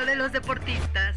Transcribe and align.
diario 0.00 0.06
de 0.06 0.16
los 0.16 0.32
deportistas. 0.32 1.16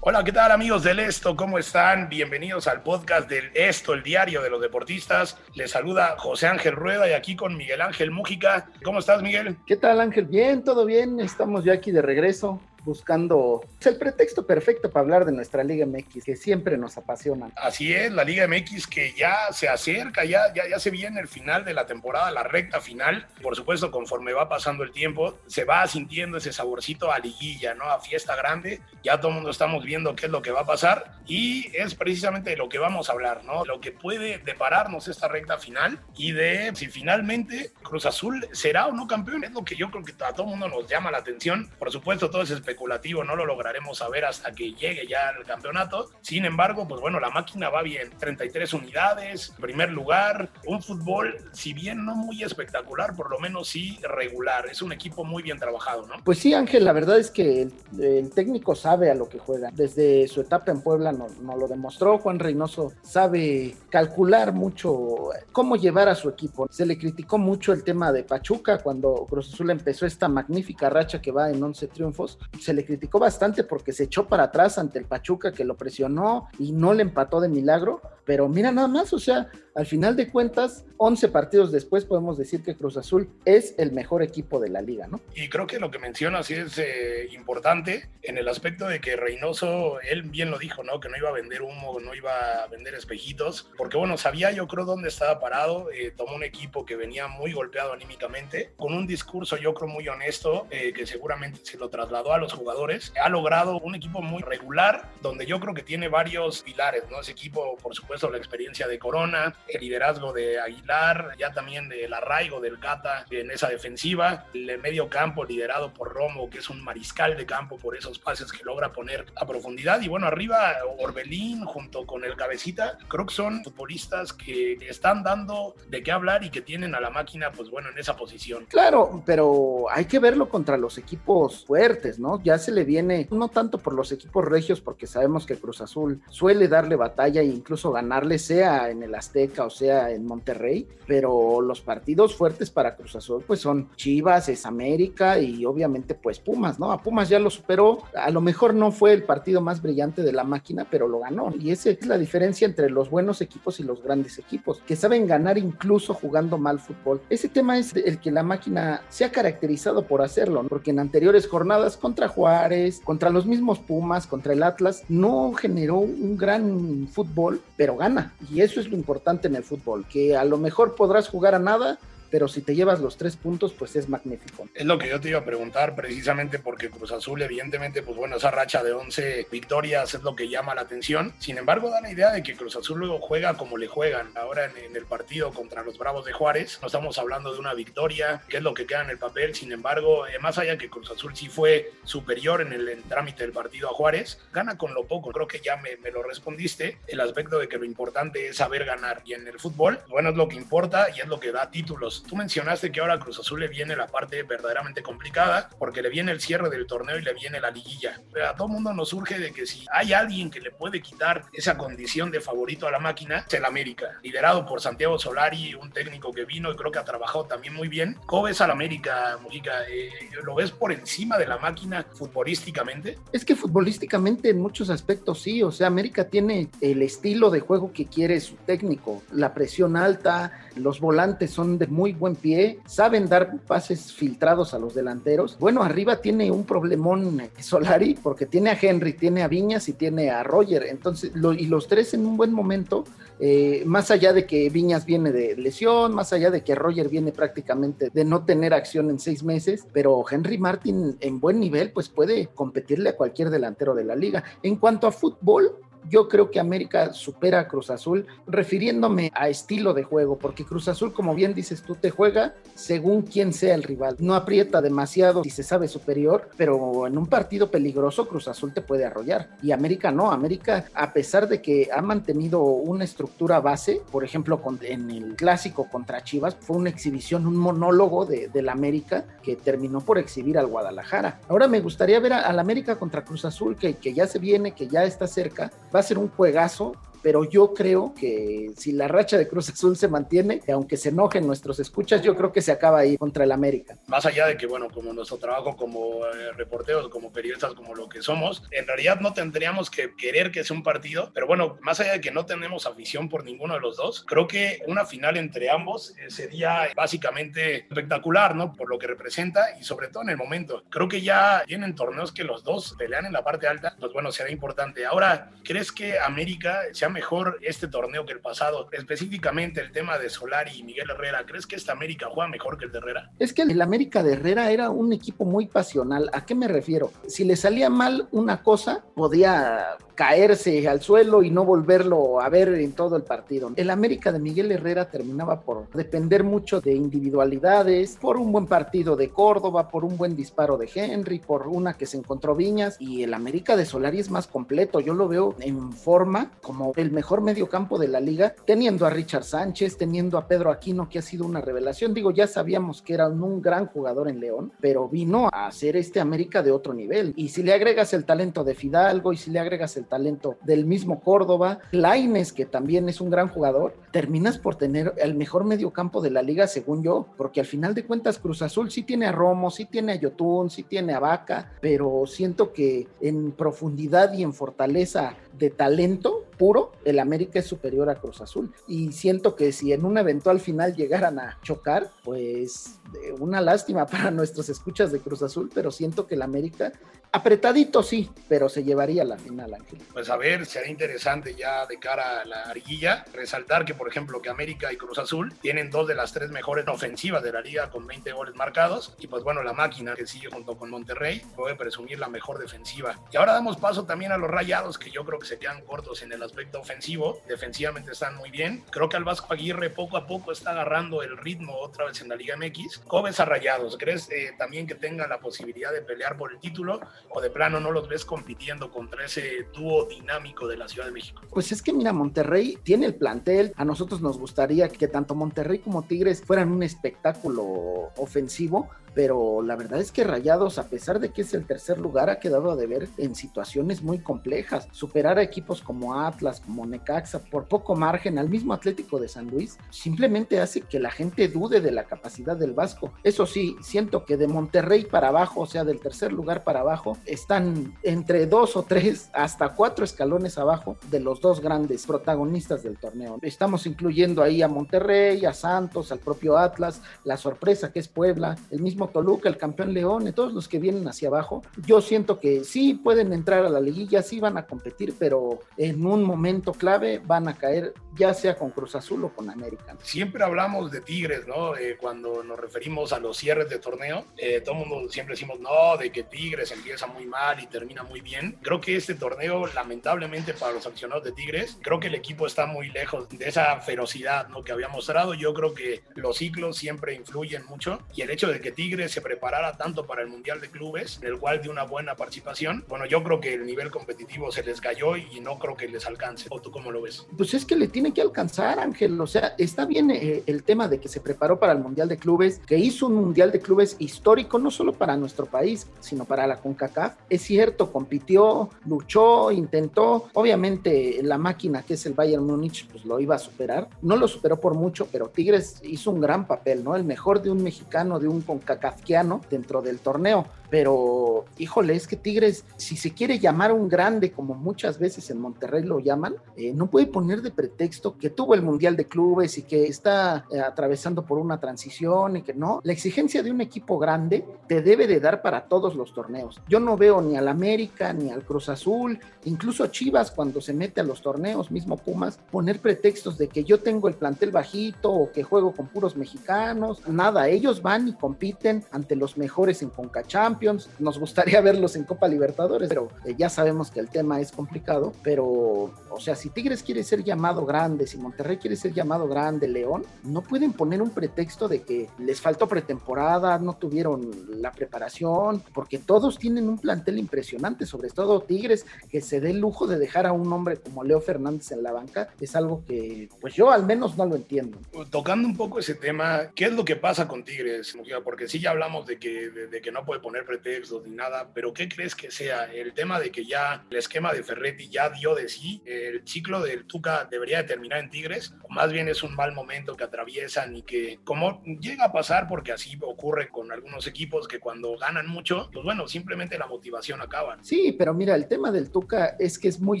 Hola, 0.00 0.24
¿qué 0.24 0.32
tal 0.32 0.50
amigos 0.50 0.82
del 0.82 0.98
Esto? 0.98 1.36
¿Cómo 1.36 1.58
están? 1.58 2.08
Bienvenidos 2.08 2.66
al 2.68 2.82
podcast 2.82 3.28
del 3.28 3.50
Esto, 3.54 3.92
el 3.92 4.02
diario 4.02 4.40
de 4.40 4.48
los 4.48 4.62
deportistas. 4.62 5.38
Les 5.54 5.70
saluda 5.70 6.14
José 6.16 6.46
Ángel 6.46 6.74
Rueda 6.74 7.06
y 7.06 7.12
aquí 7.12 7.36
con 7.36 7.54
Miguel 7.54 7.82
Ángel 7.82 8.10
Mújica. 8.10 8.70
¿Cómo 8.82 9.00
estás, 9.00 9.20
Miguel? 9.22 9.58
¿Qué 9.66 9.76
tal, 9.76 10.00
Ángel? 10.00 10.24
Bien, 10.24 10.64
todo 10.64 10.86
bien. 10.86 11.20
Estamos 11.20 11.64
ya 11.64 11.74
aquí 11.74 11.90
de 11.90 12.00
regreso 12.00 12.62
buscando 12.84 13.64
el 13.84 13.96
pretexto 13.96 14.46
perfecto 14.46 14.90
para 14.90 15.02
hablar 15.02 15.24
de 15.24 15.32
nuestra 15.32 15.64
Liga 15.64 15.86
MX, 15.86 16.24
que 16.24 16.36
siempre 16.36 16.76
nos 16.76 16.96
apasiona. 16.96 17.50
Así 17.56 17.92
es, 17.92 18.12
la 18.12 18.24
Liga 18.24 18.46
MX 18.46 18.86
que 18.86 19.12
ya 19.14 19.52
se 19.52 19.68
acerca, 19.68 20.24
ya, 20.24 20.52
ya, 20.54 20.68
ya 20.68 20.78
se 20.78 20.90
viene 20.90 21.20
el 21.20 21.28
final 21.28 21.64
de 21.64 21.74
la 21.74 21.86
temporada, 21.86 22.30
la 22.30 22.42
recta 22.42 22.80
final. 22.80 23.26
Por 23.42 23.56
supuesto, 23.56 23.90
conforme 23.90 24.32
va 24.32 24.48
pasando 24.48 24.84
el 24.84 24.92
tiempo, 24.92 25.38
se 25.46 25.64
va 25.64 25.86
sintiendo 25.86 26.38
ese 26.38 26.52
saborcito 26.52 27.12
a 27.12 27.18
liguilla, 27.18 27.74
¿no? 27.74 27.84
A 27.84 28.00
fiesta 28.00 28.36
grande. 28.36 28.80
Ya 29.02 29.18
todo 29.18 29.28
el 29.28 29.34
mundo 29.36 29.50
estamos 29.50 29.84
viendo 29.84 30.14
qué 30.14 30.26
es 30.26 30.32
lo 30.32 30.42
que 30.42 30.50
va 30.50 30.60
a 30.60 30.66
pasar 30.66 31.20
y 31.26 31.70
es 31.76 31.94
precisamente 31.94 32.50
de 32.50 32.56
lo 32.56 32.68
que 32.68 32.78
vamos 32.78 33.08
a 33.08 33.12
hablar, 33.12 33.44
¿no? 33.44 33.64
Lo 33.64 33.80
que 33.80 33.92
puede 33.92 34.38
depararnos 34.38 35.08
esta 35.08 35.28
recta 35.28 35.58
final 35.58 36.00
y 36.16 36.32
de 36.32 36.72
si 36.74 36.88
finalmente 36.88 37.72
Cruz 37.82 38.06
Azul 38.06 38.48
será 38.52 38.86
o 38.86 38.92
no 38.92 39.06
campeón. 39.06 39.44
Es 39.44 39.52
lo 39.52 39.64
que 39.64 39.76
yo 39.76 39.90
creo 39.90 40.04
que 40.04 40.12
a 40.24 40.32
todo 40.32 40.44
el 40.44 40.50
mundo 40.50 40.68
nos 40.68 40.88
llama 40.88 41.10
la 41.10 41.18
atención. 41.18 41.70
Por 41.78 41.90
supuesto, 41.90 42.30
todo 42.30 42.42
es 42.42 42.50
especulativo, 42.70 43.24
no 43.24 43.36
lo 43.36 43.46
lograremos 43.46 43.98
saber 43.98 44.24
hasta 44.24 44.52
que 44.52 44.72
llegue 44.72 45.06
ya 45.06 45.30
el 45.38 45.44
campeonato. 45.44 46.10
Sin 46.20 46.44
embargo, 46.44 46.86
pues 46.86 47.00
bueno, 47.00 47.18
la 47.18 47.30
máquina 47.30 47.68
va 47.68 47.82
bien. 47.82 48.10
33 48.18 48.72
unidades, 48.74 49.52
primer 49.60 49.90
lugar, 49.90 50.50
un 50.66 50.82
fútbol, 50.82 51.36
si 51.52 51.72
bien 51.72 52.04
no 52.04 52.14
muy 52.14 52.42
espectacular, 52.42 53.14
por 53.16 53.30
lo 53.30 53.38
menos 53.38 53.68
sí 53.68 53.98
regular. 54.02 54.66
Es 54.70 54.82
un 54.82 54.92
equipo 54.92 55.24
muy 55.24 55.42
bien 55.42 55.58
trabajado, 55.58 56.06
¿no? 56.06 56.14
Pues 56.24 56.38
sí, 56.38 56.54
Ángel, 56.54 56.84
la 56.84 56.92
verdad 56.92 57.18
es 57.18 57.30
que 57.30 57.68
el, 57.98 58.30
técnico 58.30 58.74
sabe 58.74 59.10
a 59.10 59.14
lo 59.14 59.28
que 59.28 59.38
juega. 59.38 59.70
Desde 59.72 60.28
su 60.28 60.40
etapa 60.40 60.70
en 60.70 60.82
Puebla 60.82 61.12
nos 61.12 61.38
no 61.38 61.56
lo 61.56 61.66
demostró. 61.66 62.18
Juan 62.18 62.38
Reynoso 62.38 62.92
sabe 63.02 63.74
calcular 63.88 64.52
mucho 64.52 65.30
cómo 65.52 65.76
llevar 65.76 66.08
a 66.08 66.14
su 66.14 66.28
equipo. 66.28 66.68
Se 66.70 66.86
le 66.86 66.98
criticó 66.98 67.38
mucho 67.38 67.72
el 67.72 67.82
tema 67.82 68.12
de 68.12 68.22
Pachuca 68.22 68.78
cuando 68.78 69.26
Cruz 69.28 69.52
Azul 69.52 69.70
empezó 69.70 70.06
esta 70.06 70.28
magnífica 70.28 70.90
racha 70.90 71.20
que 71.20 71.32
va 71.32 71.50
en 71.50 71.62
11 71.62 71.88
triunfos 71.88 72.38
se 72.60 72.74
le 72.74 72.84
criticó 72.84 73.18
bastante 73.18 73.64
porque 73.64 73.92
se 73.92 74.04
echó 74.04 74.28
para 74.28 74.44
atrás 74.44 74.78
ante 74.78 74.98
el 74.98 75.06
Pachuca 75.06 75.52
que 75.52 75.64
lo 75.64 75.76
presionó 75.76 76.48
y 76.58 76.72
no 76.72 76.92
le 76.92 77.02
empató 77.02 77.40
de 77.40 77.48
milagro, 77.48 78.00
pero 78.24 78.48
mira 78.48 78.70
nada 78.70 78.88
más, 78.88 79.12
o 79.12 79.18
sea, 79.18 79.50
al 79.74 79.86
final 79.86 80.16
de 80.16 80.28
cuentas, 80.28 80.84
11 80.96 81.28
partidos 81.28 81.72
después 81.72 82.04
podemos 82.04 82.36
decir 82.36 82.62
que 82.62 82.74
Cruz 82.74 82.96
Azul 82.96 83.30
es 83.44 83.74
el 83.78 83.92
mejor 83.92 84.22
equipo 84.22 84.60
de 84.60 84.68
la 84.68 84.82
liga, 84.82 85.06
¿no? 85.06 85.20
Y 85.34 85.48
creo 85.48 85.66
que 85.66 85.78
lo 85.78 85.90
que 85.90 85.98
mencionas 85.98 86.50
es 86.50 86.76
eh, 86.78 87.28
importante 87.32 88.08
en 88.22 88.36
el 88.36 88.48
aspecto 88.48 88.86
de 88.86 89.00
que 89.00 89.16
Reynoso, 89.16 90.00
él 90.00 90.22
bien 90.24 90.50
lo 90.50 90.58
dijo, 90.58 90.82
¿no? 90.82 91.00
Que 91.00 91.08
no 91.08 91.16
iba 91.16 91.30
a 91.30 91.32
vender 91.32 91.62
humo, 91.62 91.98
no 92.00 92.14
iba 92.14 92.62
a 92.62 92.66
vender 92.66 92.94
espejitos, 92.94 93.70
porque 93.78 93.96
bueno, 93.96 94.18
sabía 94.18 94.50
yo 94.50 94.66
creo 94.66 94.84
dónde 94.84 95.08
estaba 95.08 95.40
parado, 95.40 95.90
eh, 95.90 96.12
tomó 96.14 96.34
un 96.34 96.42
equipo 96.42 96.84
que 96.84 96.96
venía 96.96 97.28
muy 97.28 97.52
golpeado 97.52 97.92
anímicamente, 97.92 98.72
con 98.76 98.92
un 98.92 99.06
discurso 99.06 99.56
yo 99.56 99.72
creo 99.72 99.88
muy 99.88 100.06
honesto, 100.08 100.66
eh, 100.70 100.92
que 100.92 101.06
seguramente 101.06 101.60
se 101.62 101.78
lo 101.78 101.88
trasladó 101.88 102.32
a 102.32 102.38
los 102.38 102.52
jugadores, 102.52 103.12
ha 103.22 103.28
logrado 103.28 103.78
un 103.78 103.94
equipo 103.94 104.20
muy 104.20 104.42
regular, 104.42 105.08
donde 105.22 105.46
yo 105.46 105.60
creo 105.60 105.74
que 105.74 105.82
tiene 105.82 106.08
varios 106.08 106.62
pilares, 106.62 107.04
¿no? 107.10 107.20
Ese 107.20 107.32
equipo, 107.32 107.76
por 107.78 107.94
supuesto, 107.94 108.28
la 108.30 108.38
experiencia 108.38 108.86
de 108.86 108.98
Corona, 108.98 109.54
el 109.68 109.80
liderazgo 109.80 110.32
de 110.32 110.60
Aguilar, 110.60 111.36
ya 111.38 111.52
también 111.52 111.88
del 111.88 112.12
arraigo 112.12 112.60
del 112.60 112.78
Cata 112.78 113.24
en 113.30 113.50
esa 113.50 113.68
defensiva, 113.68 114.46
el 114.52 114.78
medio 114.78 115.08
campo 115.08 115.44
liderado 115.44 115.92
por 115.92 116.12
Romo, 116.12 116.50
que 116.50 116.58
es 116.58 116.70
un 116.70 116.82
mariscal 116.82 117.36
de 117.36 117.46
campo 117.46 117.78
por 117.78 117.96
esos 117.96 118.18
pases 118.18 118.52
que 118.52 118.64
logra 118.64 118.92
poner 118.92 119.26
a 119.36 119.46
profundidad, 119.46 120.00
y 120.00 120.08
bueno, 120.08 120.26
arriba 120.26 120.74
Orbelín 120.98 121.64
junto 121.64 122.06
con 122.06 122.24
el 122.24 122.36
Cabecita, 122.36 122.98
creo 123.08 123.26
que 123.26 123.34
son 123.34 123.62
futbolistas 123.62 124.32
que 124.32 124.74
están 124.88 125.22
dando 125.22 125.74
de 125.88 126.02
qué 126.02 126.12
hablar 126.12 126.44
y 126.44 126.50
que 126.50 126.62
tienen 126.62 126.94
a 126.94 127.00
la 127.00 127.10
máquina, 127.10 127.52
pues 127.52 127.70
bueno, 127.70 127.90
en 127.90 127.98
esa 127.98 128.16
posición. 128.16 128.66
Claro, 128.66 129.22
pero 129.24 129.86
hay 129.90 130.06
que 130.06 130.18
verlo 130.18 130.48
contra 130.48 130.76
los 130.76 130.98
equipos 130.98 131.64
fuertes, 131.64 132.18
¿no? 132.18 132.42
Ya 132.42 132.58
se 132.58 132.72
le 132.72 132.84
viene, 132.84 133.28
no 133.30 133.48
tanto 133.48 133.78
por 133.78 133.94
los 133.94 134.12
equipos 134.12 134.44
regios, 134.44 134.80
porque 134.80 135.06
sabemos 135.06 135.46
que 135.46 135.56
Cruz 135.56 135.80
Azul 135.80 136.20
suele 136.28 136.68
darle 136.68 136.96
batalla 136.96 137.40
e 137.40 137.46
incluso 137.46 137.92
ganarle, 137.92 138.38
sea 138.38 138.90
en 138.90 139.02
el 139.02 139.14
Azteca 139.14 139.49
o 139.58 139.70
sea 139.70 140.10
en 140.10 140.24
Monterrey, 140.26 140.86
pero 141.06 141.60
los 141.60 141.80
partidos 141.80 142.36
fuertes 142.36 142.70
para 142.70 142.94
Cruz 142.94 143.16
Azul 143.16 143.42
pues 143.46 143.60
son 143.60 143.88
Chivas, 143.96 144.48
es 144.48 144.64
América 144.64 145.38
y 145.38 145.64
obviamente 145.64 146.14
pues 146.14 146.38
Pumas, 146.38 146.78
¿no? 146.78 146.92
A 146.92 147.02
Pumas 147.02 147.28
ya 147.28 147.38
lo 147.38 147.50
superó, 147.50 147.98
a 148.14 148.30
lo 148.30 148.40
mejor 148.40 148.74
no 148.74 148.92
fue 148.92 149.12
el 149.12 149.24
partido 149.24 149.60
más 149.60 149.82
brillante 149.82 150.22
de 150.22 150.32
la 150.32 150.44
máquina, 150.44 150.86
pero 150.90 151.08
lo 151.08 151.20
ganó. 151.20 151.52
Y 151.58 151.70
esa 151.70 151.90
es 151.90 152.06
la 152.06 152.18
diferencia 152.18 152.66
entre 152.66 152.90
los 152.90 153.10
buenos 153.10 153.40
equipos 153.40 153.80
y 153.80 153.82
los 153.82 154.02
grandes 154.02 154.38
equipos, 154.38 154.82
que 154.86 154.96
saben 154.96 155.26
ganar 155.26 155.58
incluso 155.58 156.14
jugando 156.14 156.58
mal 156.58 156.78
fútbol. 156.78 157.20
Ese 157.28 157.48
tema 157.48 157.78
es 157.78 157.94
el 157.96 158.20
que 158.20 158.30
la 158.30 158.42
máquina 158.42 159.02
se 159.08 159.24
ha 159.24 159.32
caracterizado 159.32 160.06
por 160.06 160.22
hacerlo, 160.22 160.64
porque 160.68 160.90
en 160.90 160.98
anteriores 160.98 161.48
jornadas 161.48 161.96
contra 161.96 162.28
Juárez, 162.28 163.00
contra 163.02 163.30
los 163.30 163.46
mismos 163.46 163.78
Pumas, 163.78 164.26
contra 164.26 164.52
el 164.52 164.62
Atlas, 164.62 165.04
no 165.08 165.52
generó 165.52 165.96
un 165.98 166.36
gran 166.36 167.08
fútbol, 167.08 167.60
pero 167.76 167.96
gana. 167.96 168.34
Y 168.52 168.60
eso 168.60 168.80
es 168.80 168.88
lo 168.88 168.96
importante 168.96 169.39
en 169.48 169.56
el 169.56 169.64
fútbol, 169.64 170.06
que 170.08 170.36
a 170.36 170.44
lo 170.44 170.58
mejor 170.58 170.94
podrás 170.94 171.28
jugar 171.28 171.54
a 171.54 171.58
nada, 171.58 171.98
pero 172.30 172.48
si 172.48 172.62
te 172.62 172.74
llevas 172.74 173.00
los 173.00 173.16
tres 173.16 173.36
puntos, 173.36 173.72
pues 173.72 173.96
es 173.96 174.08
magnífico. 174.08 174.68
Es 174.74 174.86
lo 174.86 174.98
que 174.98 175.08
yo 175.08 175.20
te 175.20 175.30
iba 175.30 175.40
a 175.40 175.44
preguntar, 175.44 175.94
precisamente 175.94 176.58
porque 176.58 176.90
Cruz 176.90 177.12
Azul, 177.12 177.42
evidentemente, 177.42 178.02
pues 178.02 178.16
bueno, 178.16 178.36
esa 178.36 178.50
racha 178.50 178.82
de 178.82 178.92
11 178.92 179.48
victorias 179.50 180.14
es 180.14 180.22
lo 180.22 180.36
que 180.36 180.48
llama 180.48 180.74
la 180.74 180.82
atención. 180.82 181.32
Sin 181.38 181.58
embargo, 181.58 181.90
da 181.90 182.00
la 182.00 182.10
idea 182.10 182.30
de 182.30 182.42
que 182.42 182.56
Cruz 182.56 182.76
Azul 182.76 183.00
luego 183.00 183.20
juega 183.20 183.54
como 183.56 183.76
le 183.76 183.88
juegan. 183.88 184.30
Ahora 184.36 184.66
en, 184.66 184.96
el 184.96 185.04
partido 185.06 185.52
contra 185.52 185.82
los 185.82 185.98
Bravos 185.98 186.24
de 186.24 186.32
Juárez, 186.32 186.78
no 186.82 186.86
estamos 186.86 187.18
hablando 187.18 187.52
de 187.52 187.58
una 187.58 187.74
victoria, 187.74 188.42
que 188.48 188.58
es 188.58 188.62
lo 188.62 188.74
que 188.74 188.86
queda 188.86 189.02
en 189.02 189.10
el 189.10 189.18
papel. 189.18 189.54
Sin 189.54 189.72
embargo, 189.72 190.26
eh, 190.26 190.38
más 190.38 190.58
allá 190.58 190.76
que 190.78 190.90
Cruz 190.90 191.10
Azul 191.10 191.36
sí 191.36 191.48
fue 191.48 191.92
superior 192.04 192.60
en 192.60 192.72
el 192.72 193.02
trámite 193.08 193.42
del 193.42 193.52
partido 193.52 193.88
a 193.88 193.92
Juárez, 193.92 194.38
gana 194.52 194.76
con 194.76 194.94
lo 194.94 195.04
poco. 195.04 195.30
Creo 195.32 195.46
que 195.46 195.60
ya 195.60 195.76
me, 195.76 195.96
me 195.96 196.10
lo 196.10 196.22
respondiste, 196.22 196.98
el 197.06 197.20
aspecto 197.20 197.58
de 197.58 197.68
que 197.68 197.78
lo 197.78 197.84
importante 197.84 198.48
es 198.48 198.56
saber 198.56 198.84
ganar. 198.84 199.22
Y 199.24 199.34
en 199.34 199.46
el 199.46 199.58
fútbol, 199.58 200.00
bueno, 200.08 200.30
es 200.30 200.36
lo 200.36 200.48
que 200.48 200.56
importa 200.56 201.08
y 201.14 201.20
es 201.20 201.26
lo 201.26 201.40
que 201.40 201.52
da 201.52 201.70
títulos 201.70 202.19
Tú 202.28 202.36
mencionaste 202.36 202.92
que 202.92 203.00
ahora 203.00 203.14
a 203.14 203.18
Cruz 203.18 203.38
Azul 203.38 203.60
le 203.60 203.68
viene 203.68 203.96
la 203.96 204.06
parte 204.06 204.42
verdaderamente 204.42 205.02
complicada 205.02 205.68
porque 205.78 206.02
le 206.02 206.08
viene 206.08 206.32
el 206.32 206.40
cierre 206.40 206.70
del 206.70 206.86
torneo 206.86 207.18
y 207.18 207.22
le 207.22 207.34
viene 207.34 207.60
la 207.60 207.70
liguilla. 207.70 208.20
Pero 208.32 208.48
a 208.48 208.54
todo 208.54 208.68
mundo 208.68 208.92
nos 208.92 209.08
surge 209.08 209.38
de 209.38 209.52
que 209.52 209.66
si 209.66 209.84
hay 209.92 210.12
alguien 210.12 210.50
que 210.50 210.60
le 210.60 210.70
puede 210.70 211.00
quitar 211.00 211.44
esa 211.52 211.76
condición 211.76 212.30
de 212.30 212.40
favorito 212.40 212.86
a 212.86 212.90
la 212.90 212.98
máquina, 212.98 213.44
es 213.46 213.54
el 213.54 213.64
América, 213.64 214.18
liderado 214.22 214.64
por 214.66 214.80
Santiago 214.80 215.18
Solari, 215.18 215.74
un 215.74 215.90
técnico 215.90 216.32
que 216.32 216.44
vino 216.44 216.70
y 216.70 216.76
creo 216.76 216.90
que 216.90 216.98
ha 216.98 217.04
trabajado 217.04 217.44
también 217.44 217.74
muy 217.74 217.88
bien. 217.88 218.16
¿Cómo 218.26 218.44
ves 218.44 218.60
al 218.60 218.70
América, 218.70 219.38
Mujica? 219.42 219.84
Eh, 219.88 220.10
¿Lo 220.42 220.54
ves 220.54 220.70
por 220.70 220.92
encima 220.92 221.38
de 221.38 221.46
la 221.46 221.58
máquina 221.58 222.04
futbolísticamente? 222.14 223.18
Es 223.32 223.44
que 223.44 223.56
futbolísticamente 223.56 224.50
en 224.50 224.60
muchos 224.60 224.90
aspectos 224.90 225.42
sí, 225.42 225.62
o 225.62 225.70
sea, 225.70 225.86
América 225.86 226.28
tiene 226.28 226.68
el 226.80 227.02
estilo 227.02 227.50
de 227.50 227.60
juego 227.60 227.92
que 227.92 228.06
quiere 228.06 228.40
su 228.40 228.56
técnico, 228.56 229.22
la 229.32 229.54
presión 229.54 229.96
alta, 229.96 230.68
los 230.76 231.00
volantes 231.00 231.50
son 231.50 231.78
de 231.78 231.86
muy 231.86 232.09
buen 232.18 232.36
pie, 232.36 232.78
saben 232.86 233.28
dar 233.28 233.58
pases 233.66 234.12
filtrados 234.12 234.74
a 234.74 234.78
los 234.78 234.94
delanteros. 234.94 235.56
Bueno, 235.58 235.82
arriba 235.82 236.20
tiene 236.20 236.50
un 236.50 236.64
problemón 236.64 237.40
Solari 237.60 238.18
porque 238.22 238.46
tiene 238.46 238.70
a 238.70 238.78
Henry, 238.80 239.12
tiene 239.12 239.42
a 239.42 239.48
Viñas 239.48 239.88
y 239.88 239.92
tiene 239.92 240.30
a 240.30 240.42
Roger. 240.42 240.84
Entonces, 240.84 241.32
y 241.34 241.66
los 241.66 241.88
tres 241.88 242.14
en 242.14 242.26
un 242.26 242.36
buen 242.36 242.52
momento, 242.52 243.04
eh, 243.38 243.82
más 243.86 244.10
allá 244.10 244.32
de 244.32 244.46
que 244.46 244.68
Viñas 244.70 245.04
viene 245.06 245.32
de 245.32 245.56
lesión, 245.56 246.14
más 246.14 246.32
allá 246.32 246.50
de 246.50 246.62
que 246.62 246.74
Roger 246.74 247.08
viene 247.08 247.32
prácticamente 247.32 248.10
de 248.12 248.24
no 248.24 248.44
tener 248.44 248.74
acción 248.74 249.10
en 249.10 249.18
seis 249.18 249.42
meses, 249.42 249.86
pero 249.92 250.24
Henry 250.30 250.58
Martin 250.58 251.16
en 251.20 251.40
buen 251.40 251.60
nivel, 251.60 251.92
pues 251.92 252.08
puede 252.08 252.48
competirle 252.48 253.10
a 253.10 253.16
cualquier 253.16 253.50
delantero 253.50 253.94
de 253.94 254.04
la 254.04 254.16
liga. 254.16 254.44
En 254.62 254.76
cuanto 254.76 255.06
a 255.06 255.12
fútbol, 255.12 255.76
Yo 256.08 256.28
creo 256.28 256.50
que 256.50 256.60
América 256.60 257.12
supera 257.12 257.60
a 257.60 257.68
Cruz 257.68 257.90
Azul, 257.90 258.26
refiriéndome 258.46 259.30
a 259.34 259.48
estilo 259.48 259.94
de 259.94 260.02
juego, 260.02 260.38
porque 260.38 260.64
Cruz 260.64 260.88
Azul, 260.88 261.12
como 261.12 261.34
bien 261.34 261.54
dices 261.54 261.82
tú, 261.82 261.94
te 261.94 262.10
juega 262.10 262.54
según 262.74 263.22
quién 263.22 263.52
sea 263.52 263.74
el 263.74 263.82
rival. 263.82 264.16
No 264.18 264.34
aprieta 264.34 264.80
demasiado 264.80 265.42
si 265.44 265.50
se 265.50 265.62
sabe 265.62 265.88
superior, 265.88 266.50
pero 266.56 267.06
en 267.06 267.18
un 267.18 267.26
partido 267.26 267.70
peligroso 267.70 268.28
Cruz 268.28 268.48
Azul 268.48 268.72
te 268.72 268.82
puede 268.82 269.04
arrollar. 269.04 269.50
Y 269.62 269.72
América 269.72 270.10
no, 270.10 270.30
América, 270.32 270.86
a 270.94 271.12
pesar 271.12 271.48
de 271.48 271.60
que 271.60 271.88
ha 271.92 272.02
mantenido 272.02 272.62
una 272.62 273.04
estructura 273.04 273.60
base, 273.60 274.00
por 274.10 274.24
ejemplo, 274.24 274.60
en 274.82 275.10
el 275.10 275.36
clásico 275.36 275.88
contra 275.88 276.22
Chivas, 276.22 276.56
fue 276.60 276.76
una 276.76 276.90
exhibición, 276.90 277.46
un 277.46 277.56
monólogo 277.56 278.26
de, 278.26 278.48
del 278.48 278.68
América 278.68 279.24
que 279.42 279.56
terminó 279.56 280.00
por 280.00 280.18
exhibir 280.18 280.58
al 280.58 280.66
Guadalajara. 280.66 281.40
Ahora 281.48 281.68
me 281.68 281.80
gustaría 281.80 282.20
ver 282.20 282.32
al 282.32 282.58
América 282.58 282.96
contra 282.98 283.24
Cruz 283.24 283.44
Azul, 283.44 283.76
que, 283.76 283.94
que 283.94 284.12
ya 284.14 284.26
se 284.26 284.38
viene, 284.38 284.72
que 284.72 284.88
ya 284.88 285.04
está 285.04 285.26
cerca. 285.26 285.70
Va 285.94 286.00
a 286.00 286.02
ser 286.02 286.18
un 286.18 286.30
juegazo 286.30 286.94
pero 287.22 287.44
yo 287.44 287.74
creo 287.74 288.14
que 288.14 288.70
si 288.76 288.92
la 288.92 289.08
racha 289.08 289.36
de 289.36 289.48
Cruz 289.48 289.68
Azul 289.70 289.96
se 289.96 290.08
mantiene, 290.08 290.60
aunque 290.72 290.96
se 290.96 291.10
enojen 291.10 291.46
nuestros 291.46 291.80
escuchas, 291.80 292.22
yo 292.22 292.36
creo 292.36 292.52
que 292.52 292.62
se 292.62 292.72
acaba 292.72 293.00
ahí 293.00 293.16
contra 293.16 293.44
el 293.44 293.52
América. 293.52 293.96
Más 294.06 294.26
allá 294.26 294.46
de 294.46 294.56
que, 294.56 294.66
bueno, 294.66 294.88
como 294.90 295.12
nuestro 295.12 295.38
trabajo 295.38 295.76
como 295.76 296.26
eh, 296.26 296.52
reporteros, 296.56 297.08
como 297.08 297.32
periodistas, 297.32 297.74
como 297.74 297.94
lo 297.94 298.08
que 298.08 298.22
somos, 298.22 298.62
en 298.70 298.86
realidad 298.86 299.20
no 299.20 299.32
tendríamos 299.32 299.90
que 299.90 300.14
querer 300.16 300.50
que 300.50 300.64
sea 300.64 300.76
un 300.76 300.82
partido, 300.82 301.30
pero 301.34 301.46
bueno, 301.46 301.78
más 301.82 302.00
allá 302.00 302.12
de 302.12 302.20
que 302.20 302.30
no 302.30 302.46
tenemos 302.46 302.86
afición 302.86 303.28
por 303.28 303.44
ninguno 303.44 303.74
de 303.74 303.80
los 303.80 303.96
dos, 303.96 304.24
creo 304.26 304.46
que 304.46 304.82
una 304.86 305.04
final 305.04 305.36
entre 305.36 305.70
ambos 305.70 306.14
eh, 306.18 306.30
sería 306.30 306.88
básicamente 306.94 307.86
espectacular, 307.88 308.54
¿no? 308.54 308.72
Por 308.74 308.88
lo 308.88 308.98
que 308.98 309.06
representa 309.06 309.78
y 309.78 309.84
sobre 309.84 310.08
todo 310.08 310.22
en 310.22 310.30
el 310.30 310.36
momento. 310.36 310.82
Creo 310.88 311.08
que 311.08 311.20
ya 311.20 311.62
tienen 311.66 311.94
torneos 311.94 312.32
que 312.32 312.44
los 312.44 312.64
dos 312.64 312.94
pelean 312.98 313.26
en 313.26 313.32
la 313.32 313.44
parte 313.44 313.66
alta, 313.66 313.96
pues 313.98 314.12
bueno, 314.12 314.32
será 314.32 314.50
importante. 314.50 315.04
Ahora, 315.04 315.50
¿crees 315.64 315.92
que 315.92 316.18
América 316.18 316.80
se 316.92 317.04
ha 317.04 317.09
mejor 317.10 317.58
este 317.62 317.88
torneo 317.88 318.24
que 318.24 318.32
el 318.32 318.40
pasado. 318.40 318.88
Específicamente 318.92 319.80
el 319.80 319.92
tema 319.92 320.18
de 320.18 320.30
Solari 320.30 320.78
y 320.78 320.82
Miguel 320.82 321.10
Herrera. 321.10 321.44
¿Crees 321.46 321.66
que 321.66 321.76
esta 321.76 321.92
América 321.92 322.28
juega 322.30 322.48
mejor 322.48 322.78
que 322.78 322.86
el 322.86 322.92
de 322.92 322.98
Herrera? 322.98 323.30
Es 323.38 323.52
que 323.52 323.62
el 323.62 323.80
América 323.80 324.22
de 324.22 324.34
Herrera 324.34 324.70
era 324.70 324.90
un 324.90 325.12
equipo 325.12 325.44
muy 325.44 325.66
pasional. 325.66 326.30
¿A 326.32 326.44
qué 326.44 326.54
me 326.54 326.68
refiero? 326.68 327.12
Si 327.26 327.44
le 327.44 327.56
salía 327.56 327.90
mal 327.90 328.28
una 328.32 328.62
cosa, 328.62 329.04
podía 329.14 329.96
caerse 330.20 330.86
al 330.86 331.00
suelo 331.00 331.42
y 331.42 331.50
no 331.50 331.64
volverlo 331.64 332.42
a 332.42 332.50
ver 332.50 332.68
en 332.74 332.92
todo 332.92 333.16
el 333.16 333.22
partido. 333.22 333.72
El 333.74 333.88
América 333.88 334.30
de 334.30 334.38
Miguel 334.38 334.70
Herrera 334.70 335.08
terminaba 335.08 335.62
por 335.62 335.88
depender 335.92 336.44
mucho 336.44 336.82
de 336.82 336.92
individualidades, 336.92 338.18
por 338.20 338.36
un 338.36 338.52
buen 338.52 338.66
partido 338.66 339.16
de 339.16 339.30
Córdoba, 339.30 339.88
por 339.88 340.04
un 340.04 340.18
buen 340.18 340.36
disparo 340.36 340.76
de 340.76 340.90
Henry, 340.94 341.38
por 341.38 341.68
una 341.68 341.94
que 341.94 342.04
se 342.04 342.18
encontró 342.18 342.54
Viñas 342.54 342.98
y 343.00 343.22
el 343.22 343.32
América 343.32 343.76
de 343.76 343.86
Solari 343.86 344.20
es 344.20 344.30
más 344.30 344.46
completo. 344.46 345.00
Yo 345.00 345.14
lo 345.14 345.26
veo 345.26 345.54
en 345.60 345.90
forma 345.90 346.50
como 346.60 346.92
el 346.96 347.12
mejor 347.12 347.40
mediocampo 347.40 347.98
de 347.98 348.08
la 348.08 348.20
liga, 348.20 348.54
teniendo 348.66 349.06
a 349.06 349.10
Richard 349.10 349.44
Sánchez, 349.44 349.96
teniendo 349.96 350.36
a 350.36 350.46
Pedro 350.46 350.70
Aquino, 350.70 351.08
que 351.08 351.18
ha 351.18 351.22
sido 351.22 351.46
una 351.46 351.62
revelación. 351.62 352.12
Digo, 352.12 352.30
ya 352.30 352.46
sabíamos 352.46 353.00
que 353.00 353.14
era 353.14 353.26
un 353.26 353.62
gran 353.62 353.86
jugador 353.86 354.28
en 354.28 354.38
León, 354.38 354.70
pero 354.82 355.08
vino 355.08 355.48
a 355.50 355.68
hacer 355.68 355.96
este 355.96 356.20
América 356.20 356.62
de 356.62 356.72
otro 356.72 356.92
nivel. 356.92 357.32
Y 357.36 357.48
si 357.48 357.62
le 357.62 357.72
agregas 357.72 358.12
el 358.12 358.26
talento 358.26 358.64
de 358.64 358.74
Fidalgo 358.74 359.32
y 359.32 359.38
si 359.38 359.50
le 359.50 359.60
agregas 359.60 359.96
el 359.96 360.09
talento 360.10 360.58
del 360.62 360.84
mismo 360.84 361.20
Córdoba, 361.20 361.78
Laines, 361.92 362.52
que 362.52 362.66
también 362.66 363.08
es 363.08 363.22
un 363.22 363.30
gran 363.30 363.48
jugador, 363.48 363.94
terminas 364.10 364.58
por 364.58 364.74
tener 364.74 365.14
el 365.16 365.34
mejor 365.34 365.64
mediocampo 365.64 366.20
de 366.20 366.30
la 366.30 366.42
liga, 366.42 366.66
según 366.66 367.02
yo, 367.02 367.28
porque 367.38 367.60
al 367.60 367.66
final 367.66 367.94
de 367.94 368.04
cuentas 368.04 368.38
Cruz 368.38 368.60
Azul 368.60 368.90
sí 368.90 369.04
tiene 369.04 369.26
a 369.26 369.32
Romo, 369.32 369.70
sí 369.70 369.86
tiene 369.86 370.12
a 370.12 370.16
Yotun, 370.16 370.68
sí 370.68 370.82
tiene 370.82 371.14
a 371.14 371.20
Vaca, 371.20 371.72
pero 371.80 372.24
siento 372.26 372.74
que 372.74 373.08
en 373.22 373.52
profundidad 373.52 374.34
y 374.34 374.42
en 374.42 374.52
fortaleza 374.52 375.36
de 375.56 375.70
talento 375.70 376.44
puro, 376.60 376.92
el 377.06 377.18
América 377.18 377.58
es 377.58 377.66
superior 377.66 378.10
a 378.10 378.16
Cruz 378.16 378.42
Azul. 378.42 378.70
Y 378.86 379.12
siento 379.12 379.56
que 379.56 379.72
si 379.72 379.94
en 379.94 380.04
un 380.04 380.18
eventual 380.18 380.60
final 380.60 380.94
llegaran 380.94 381.38
a 381.38 381.58
chocar, 381.62 382.10
pues 382.22 383.00
una 383.38 383.62
lástima 383.62 384.06
para 384.10 384.30
nuestros 384.30 384.68
escuchas 384.68 385.10
de 385.10 385.20
Cruz 385.20 385.42
Azul, 385.42 385.70
pero 385.74 385.90
siento 385.90 386.26
que 386.26 386.34
el 386.34 386.42
América, 386.42 386.92
apretadito 387.32 388.02
sí, 388.02 388.30
pero 388.48 388.68
se 388.68 388.84
llevaría 388.84 389.24
la 389.24 389.38
final, 389.38 389.74
Ángel. 389.74 390.00
Pues 390.12 390.28
a 390.30 390.36
ver, 390.36 390.66
será 390.66 390.88
interesante 390.88 391.54
ya 391.54 391.86
de 391.86 391.98
cara 391.98 392.40
a 392.40 392.44
la 392.44 392.62
arguilla, 392.62 393.24
resaltar 393.32 393.84
que, 393.84 393.94
por 393.94 394.08
ejemplo, 394.08 394.42
que 394.42 394.48
América 394.48 394.92
y 394.92 394.96
Cruz 394.96 395.18
Azul 395.18 395.54
tienen 395.60 395.90
dos 395.90 396.08
de 396.08 396.14
las 396.14 396.32
tres 396.32 396.50
mejores 396.50 396.86
ofensivas 396.88 397.42
de 397.42 397.52
la 397.52 397.60
liga 397.60 397.90
con 397.90 398.06
20 398.06 398.32
goles 398.32 398.54
marcados. 398.54 399.14
Y 399.18 399.26
pues 399.26 399.44
bueno, 399.44 399.62
la 399.62 399.72
máquina 399.72 400.14
que 400.14 400.26
sigue 400.26 400.48
junto 400.50 400.76
con 400.76 400.90
Monterrey 400.90 401.42
puede 401.54 401.76
presumir 401.76 402.18
la 402.18 402.28
mejor 402.28 402.58
defensiva. 402.58 403.18
Y 403.32 403.36
ahora 403.36 403.52
damos 403.52 403.76
paso 403.76 404.04
también 404.04 404.32
a 404.32 404.38
los 404.38 404.50
rayados, 404.50 404.98
que 404.98 405.10
yo 405.10 405.24
creo 405.24 405.38
que 405.38 405.46
se 405.46 405.58
quedan 405.58 405.82
cortos 405.82 406.22
en 406.22 406.32
el 406.32 406.42
aspecto 406.42 406.80
ofensivo. 406.80 407.40
Defensivamente 407.46 408.12
están 408.12 408.36
muy 408.36 408.50
bien. 408.50 408.82
Creo 408.90 409.08
que 409.08 409.16
al 409.16 409.24
Vasco 409.24 409.52
Aguirre 409.52 409.90
poco 409.90 410.16
a 410.16 410.26
poco 410.26 410.52
está 410.52 410.70
agarrando 410.70 411.22
el 411.22 411.36
ritmo 411.36 411.76
otra 411.78 412.06
vez 412.06 412.20
en 412.20 412.28
la 412.28 412.36
Liga 412.36 412.56
MX. 412.56 412.98
¿Cómo 413.06 413.24
ves 413.24 413.40
a 413.40 413.44
Rayados? 413.44 413.96
¿Crees 413.98 414.30
eh, 414.30 414.54
también 414.58 414.86
que 414.86 414.94
tenga 414.94 415.26
la 415.26 415.38
posibilidad 415.38 415.92
de 415.92 416.02
pelear 416.02 416.36
por 416.36 416.52
el 416.52 416.60
título 416.60 417.00
o 417.28 417.40
de 417.40 417.50
plano 417.50 417.80
no 417.80 417.90
los 417.90 418.08
ves 418.08 418.24
compitiendo 418.24 418.90
contra 418.90 419.24
ese 419.24 419.66
dúo 419.74 420.06
dinámico 420.06 420.66
de 420.66 420.76
la 420.76 420.88
Ciudad 420.88 421.06
de 421.06 421.12
México? 421.12 421.42
Pues 421.50 421.72
es 421.72 421.82
que 421.82 421.92
mira, 421.92 422.12
Monterrey 422.12 422.78
tiene 422.82 423.06
el 423.06 423.14
plantel. 423.14 423.72
A 423.76 423.84
nosotros 423.84 424.20
nos 424.20 424.38
gustaría 424.38 424.88
que 424.88 425.08
tanto 425.08 425.34
Monterrey 425.34 425.78
como 425.78 426.02
Tigres 426.02 426.42
fueran 426.44 426.70
un 426.70 426.82
espectáculo 426.82 428.10
ofensivo 428.16 428.90
pero 429.14 429.62
la 429.62 429.76
verdad 429.76 430.00
es 430.00 430.12
que 430.12 430.24
Rayados, 430.24 430.78
a 430.78 430.88
pesar 430.88 431.20
de 431.20 431.30
que 431.30 431.42
es 431.42 431.54
el 431.54 431.66
tercer 431.66 431.98
lugar, 431.98 432.30
ha 432.30 432.38
quedado 432.38 432.70
a 432.70 432.76
deber 432.76 433.08
en 433.18 433.34
situaciones 433.34 434.02
muy 434.02 434.18
complejas. 434.18 434.88
Superar 434.92 435.38
a 435.38 435.42
equipos 435.42 435.82
como 435.82 436.20
Atlas, 436.20 436.60
como 436.60 436.86
Necaxa, 436.86 437.40
por 437.40 437.66
poco 437.66 437.94
margen, 437.96 438.38
al 438.38 438.48
mismo 438.48 438.72
Atlético 438.72 439.18
de 439.18 439.28
San 439.28 439.48
Luis, 439.48 439.78
simplemente 439.90 440.60
hace 440.60 440.82
que 440.82 441.00
la 441.00 441.10
gente 441.10 441.48
dude 441.48 441.80
de 441.80 441.90
la 441.90 442.04
capacidad 442.04 442.56
del 442.56 442.72
Vasco. 442.72 443.12
Eso 443.24 443.46
sí, 443.46 443.76
siento 443.82 444.24
que 444.24 444.36
de 444.36 444.46
Monterrey 444.46 445.04
para 445.04 445.28
abajo, 445.28 445.62
o 445.62 445.66
sea, 445.66 445.84
del 445.84 446.00
tercer 446.00 446.32
lugar 446.32 446.64
para 446.64 446.80
abajo, 446.80 447.16
están 447.26 447.94
entre 448.02 448.46
dos 448.46 448.76
o 448.76 448.82
tres, 448.82 449.30
hasta 449.32 449.70
cuatro 449.70 450.04
escalones 450.04 450.58
abajo 450.58 450.96
de 451.10 451.20
los 451.20 451.40
dos 451.40 451.60
grandes 451.60 452.06
protagonistas 452.06 452.82
del 452.82 452.98
torneo. 452.98 453.38
Estamos 453.42 453.86
incluyendo 453.86 454.42
ahí 454.42 454.62
a 454.62 454.68
Monterrey, 454.68 455.44
a 455.44 455.52
Santos, 455.52 456.12
al 456.12 456.18
propio 456.18 456.56
Atlas, 456.56 457.02
la 457.24 457.36
sorpresa 457.36 457.92
que 457.92 458.00
es 458.00 458.08
Puebla, 458.08 458.56
el 458.70 458.80
mismo 458.80 458.99
Toluca, 459.08 459.48
el 459.48 459.56
campeón 459.56 459.92
León, 459.94 460.28
y 460.28 460.32
todos 460.32 460.52
los 460.52 460.68
que 460.68 460.78
vienen 460.78 461.06
hacia 461.08 461.28
abajo, 461.28 461.62
yo 461.86 462.00
siento 462.00 462.40
que 462.40 462.64
sí 462.64 462.94
pueden 462.94 463.32
entrar 463.32 463.64
a 463.64 463.70
la 463.70 463.80
liguilla, 463.80 464.22
sí 464.22 464.40
van 464.40 464.56
a 464.58 464.66
competir, 464.66 465.14
pero 465.18 465.60
en 465.76 466.04
un 466.04 466.22
momento 466.22 466.72
clave 466.72 467.20
van 467.24 467.48
a 467.48 467.56
caer, 467.56 467.94
ya 468.16 468.34
sea 468.34 468.56
con 468.56 468.70
Cruz 468.70 468.94
Azul 468.94 469.24
o 469.24 469.30
con 469.30 469.50
América. 469.50 469.96
Siempre 470.02 470.44
hablamos 470.44 470.90
de 470.90 471.00
Tigres, 471.00 471.46
¿no? 471.46 471.76
Eh, 471.76 471.96
cuando 472.00 472.42
nos 472.42 472.58
referimos 472.58 473.12
a 473.12 473.18
los 473.18 473.36
cierres 473.36 473.68
de 473.68 473.78
torneo, 473.78 474.24
eh, 474.36 474.60
todo 474.60 474.82
el 474.82 474.88
mundo 474.88 475.10
siempre 475.10 475.34
decimos, 475.34 475.60
no, 475.60 475.96
de 475.96 476.10
que 476.10 476.24
Tigres 476.24 476.70
empieza 476.72 477.06
muy 477.06 477.26
mal 477.26 477.60
y 477.60 477.66
termina 477.66 478.02
muy 478.02 478.20
bien. 478.20 478.58
Creo 478.62 478.80
que 478.80 478.96
este 478.96 479.14
torneo, 479.14 479.66
lamentablemente 479.68 480.54
para 480.54 480.72
los 480.72 480.86
aficionados 480.86 481.24
de 481.24 481.32
Tigres, 481.32 481.78
creo 481.82 482.00
que 482.00 482.08
el 482.08 482.14
equipo 482.14 482.46
está 482.46 482.66
muy 482.66 482.88
lejos 482.90 483.28
de 483.28 483.48
esa 483.48 483.80
ferocidad, 483.80 484.48
¿no? 484.48 484.62
Que 484.64 484.72
había 484.72 484.88
mostrado. 484.88 485.34
Yo 485.34 485.54
creo 485.54 485.74
que 485.74 486.02
los 486.14 486.36
ciclos 486.36 486.76
siempre 486.76 487.14
influyen 487.14 487.64
mucho 487.66 488.00
y 488.14 488.22
el 488.22 488.30
hecho 488.30 488.48
de 488.48 488.60
que 488.60 488.72
Tigres 488.72 488.89
se 489.08 489.20
preparara 489.20 489.76
tanto 489.76 490.04
para 490.04 490.22
el 490.22 490.28
Mundial 490.28 490.60
de 490.60 490.70
Clubes, 490.70 491.20
del 491.20 491.38
cual 491.38 491.62
de 491.62 491.68
una 491.68 491.84
buena 491.84 492.16
participación, 492.16 492.84
bueno, 492.88 493.06
yo 493.06 493.22
creo 493.22 493.40
que 493.40 493.54
el 493.54 493.64
nivel 493.64 493.90
competitivo 493.90 494.50
se 494.50 494.62
les 494.62 494.80
cayó 494.80 495.16
y 495.16 495.40
no 495.40 495.58
creo 495.58 495.76
que 495.76 495.88
les 495.88 496.06
alcance. 496.06 496.46
¿O 496.50 496.60
tú 496.60 496.70
cómo 496.70 496.90
lo 496.90 497.02
ves? 497.02 497.26
Pues 497.36 497.54
es 497.54 497.64
que 497.64 497.76
le 497.76 497.88
tiene 497.88 498.12
que 498.12 498.20
alcanzar, 498.20 498.80
Ángel. 498.80 499.20
O 499.20 499.26
sea, 499.26 499.54
está 499.58 499.84
bien 499.84 500.10
eh, 500.10 500.42
el 500.46 500.62
tema 500.64 500.88
de 500.88 500.98
que 500.98 501.08
se 501.08 501.20
preparó 501.20 501.58
para 501.58 501.72
el 501.72 501.78
Mundial 501.78 502.08
de 502.08 502.16
Clubes, 502.16 502.60
que 502.66 502.76
hizo 502.76 503.06
un 503.06 503.14
Mundial 503.14 503.52
de 503.52 503.60
Clubes 503.60 503.96
histórico, 503.98 504.58
no 504.58 504.70
solo 504.70 504.92
para 504.92 505.16
nuestro 505.16 505.46
país, 505.46 505.86
sino 506.00 506.24
para 506.24 506.46
la 506.46 506.56
CONCACAF. 506.56 507.14
Es 507.28 507.42
cierto, 507.42 507.92
compitió, 507.92 508.70
luchó, 508.86 509.50
intentó. 509.52 510.28
Obviamente, 510.34 511.20
la 511.22 511.38
máquina 511.38 511.82
que 511.82 511.94
es 511.94 512.06
el 512.06 512.14
Bayern 512.14 512.44
Múnich, 512.44 512.88
pues 512.88 513.04
lo 513.04 513.20
iba 513.20 513.36
a 513.36 513.38
superar. 513.38 513.88
No 514.02 514.16
lo 514.16 514.26
superó 514.26 514.60
por 514.60 514.74
mucho, 514.74 515.06
pero 515.10 515.28
Tigres 515.28 515.80
hizo 515.84 516.10
un 516.10 516.20
gran 516.20 516.46
papel, 516.46 516.82
¿no? 516.82 516.96
El 516.96 517.04
mejor 517.04 517.40
de 517.40 517.50
un 517.50 517.62
mexicano, 517.62 518.18
de 518.18 518.28
un 518.28 518.40
CONCACAF 518.40 518.79
kafkiano 518.80 519.42
dentro 519.48 519.80
del 519.80 520.00
torneo 520.00 520.44
pero 520.70 521.44
híjole, 521.58 521.94
es 521.94 522.06
que 522.06 522.16
Tigres, 522.16 522.64
si 522.76 522.96
se 522.96 523.12
quiere 523.12 523.38
llamar 523.38 523.72
un 523.72 523.88
grande, 523.88 524.32
como 524.32 524.54
muchas 524.54 524.98
veces 524.98 525.28
en 525.30 525.40
Monterrey 525.40 525.82
lo 525.82 525.98
llaman, 525.98 526.36
eh, 526.56 526.72
no 526.72 526.86
puede 526.86 527.06
poner 527.06 527.42
de 527.42 527.50
pretexto 527.50 528.16
que 528.16 528.30
tuvo 528.30 528.54
el 528.54 528.62
Mundial 528.62 528.96
de 528.96 529.06
Clubes 529.06 529.58
y 529.58 529.62
que 529.62 529.84
está 529.84 530.44
eh, 530.50 530.60
atravesando 530.60 531.24
por 531.24 531.38
una 531.38 531.58
transición 531.58 532.36
y 532.36 532.42
que 532.42 532.54
no. 532.54 532.80
La 532.84 532.92
exigencia 532.92 533.42
de 533.42 533.50
un 533.50 533.60
equipo 533.60 533.98
grande 533.98 534.44
te 534.68 534.80
debe 534.80 535.06
de 535.06 535.20
dar 535.20 535.42
para 535.42 535.64
todos 535.64 535.94
los 535.96 536.14
torneos. 536.14 536.60
Yo 536.68 536.80
no 536.80 536.96
veo 536.96 537.20
ni 537.20 537.36
al 537.36 537.48
América, 537.48 538.12
ni 538.12 538.30
al 538.30 538.44
Cruz 538.44 538.68
Azul, 538.68 539.18
incluso 539.44 539.86
Chivas 539.88 540.30
cuando 540.30 540.60
se 540.60 540.72
mete 540.72 541.00
a 541.00 541.04
los 541.04 541.20
torneos, 541.20 541.70
mismo 541.70 541.96
Pumas, 541.96 542.38
poner 542.50 542.80
pretextos 542.80 543.36
de 543.36 543.48
que 543.48 543.64
yo 543.64 543.80
tengo 543.80 544.08
el 544.08 544.14
plantel 544.14 544.52
bajito 544.52 545.10
o 545.10 545.32
que 545.32 545.42
juego 545.42 545.72
con 545.72 545.88
puros 545.88 546.16
mexicanos. 546.16 547.06
Nada, 547.08 547.48
ellos 547.48 547.82
van 547.82 548.08
y 548.08 548.14
compiten 548.14 548.84
ante 548.92 549.16
los 549.16 549.36
mejores 549.36 549.82
en 549.82 549.90
Concachamp 549.90 550.59
Nos 550.98 551.18
gustaría 551.18 551.60
verlos 551.62 551.96
en 551.96 552.04
Copa 552.04 552.28
Libertadores, 552.28 552.88
pero 552.88 553.08
eh, 553.24 553.34
ya 553.36 553.48
sabemos 553.48 553.90
que 553.90 554.00
el 554.00 554.08
tema 554.08 554.40
es 554.40 554.52
complicado, 554.52 555.12
pero, 555.22 555.46
o 555.46 556.20
sea, 556.20 556.34
si 556.34 556.50
Tigres 556.50 556.82
quiere 556.82 557.02
ser 557.02 557.24
llamado 557.24 557.64
grande, 557.64 558.06
si 558.06 558.18
Monterrey 558.18 558.58
quiere 558.58 558.76
ser 558.76 558.92
llamado 558.92 559.26
grande, 559.28 559.68
León, 559.68 560.04
no 560.24 560.42
pueden 560.42 560.72
poner 560.72 561.00
un 561.00 561.10
pretexto 561.10 561.68
de 561.68 561.82
que 561.82 562.08
les 562.18 562.40
faltó 562.40 562.68
pretemporada, 562.68 563.58
no 563.58 563.74
tuvieron 563.74 564.30
la 564.60 564.72
preparación, 564.72 565.62
porque 565.72 565.98
todos 565.98 566.38
tienen 566.38 566.68
un 566.68 566.78
plantel 566.78 567.18
impresionante, 567.18 567.86
sobre 567.86 568.10
todo 568.10 568.40
Tigres, 568.40 568.86
que 569.10 569.20
se 569.20 569.40
dé 569.40 569.50
el 569.50 569.58
lujo 569.58 569.86
de 569.86 569.98
dejar 569.98 570.26
a 570.26 570.32
un 570.32 570.52
hombre 570.52 570.76
como 570.76 571.04
Leo 571.04 571.20
Fernández 571.20 571.72
en 571.72 571.82
la 571.82 571.92
banca, 571.92 572.28
es 572.40 572.56
algo 572.56 572.84
que, 572.86 573.28
pues 573.40 573.54
yo 573.54 573.70
al 573.70 573.84
menos 573.84 574.16
no 574.16 574.26
lo 574.26 574.36
entiendo. 574.36 574.78
Tocando 575.10 575.48
un 575.48 575.56
poco 575.56 575.78
ese 575.78 575.94
tema, 575.94 576.50
¿qué 576.54 576.66
es 576.66 576.72
lo 576.72 576.84
que 576.84 576.96
pasa 576.96 577.28
con 577.28 577.44
Tigres, 577.44 577.96
Porque 578.24 578.48
sí 578.48 578.58
ya 578.60 578.70
hablamos 578.70 579.06
de 579.06 579.18
que, 579.18 579.50
de, 579.50 579.80
que 579.80 579.92
no 579.92 580.04
puede 580.04 580.20
poner 580.20 580.44
pretextos 580.44 581.06
ni 581.06 581.14
nada, 581.14 581.50
pero 581.54 581.72
¿qué 581.72 581.88
crees 581.88 582.14
que 582.14 582.30
sea? 582.30 582.64
El 582.72 582.92
tema 582.92 583.20
de 583.20 583.30
que 583.30 583.44
ya 583.44 583.84
el 583.90 583.96
esquema 583.96 584.32
de 584.32 584.42
Ferretti 584.42 584.88
ya 584.88 585.10
dio 585.10 585.34
de 585.34 585.48
sí, 585.48 585.82
el 585.84 586.22
ciclo 586.26 586.60
del 586.60 586.84
Tuca 586.84 587.26
debería 587.30 587.58
de 587.58 587.64
terminar 587.64 588.00
en 588.00 588.10
Tigres, 588.10 588.54
o 588.62 588.72
más 588.72 588.92
bien 588.92 589.08
es 589.08 589.22
un 589.22 589.34
mal 589.34 589.52
momento 589.52 589.96
que 589.96 590.04
atraviesan 590.04 590.76
y 590.76 590.82
que 590.82 591.20
como 591.24 591.62
llega 591.64 592.06
a 592.06 592.12
pasar, 592.12 592.46
porque 592.48 592.72
así 592.72 592.98
ocurre 593.00 593.48
con 593.48 593.72
algunos 593.72 594.06
equipos 594.06 594.48
que 594.50 594.58
cuando 594.58 594.96
ganan 594.98 595.28
mucho, 595.28 595.68
pues 595.72 595.84
bueno, 595.84 596.08
simplemente 596.08 596.58
la 596.58 596.66
motivación 596.66 597.20
acaba. 597.20 597.56
Sí, 597.62 597.94
pero 597.96 598.12
mira, 598.12 598.34
el 598.34 598.48
tema 598.48 598.72
del 598.72 598.90
Tuca 598.90 599.36
es 599.38 599.58
que 599.58 599.68
es 599.68 599.80
muy 599.80 600.00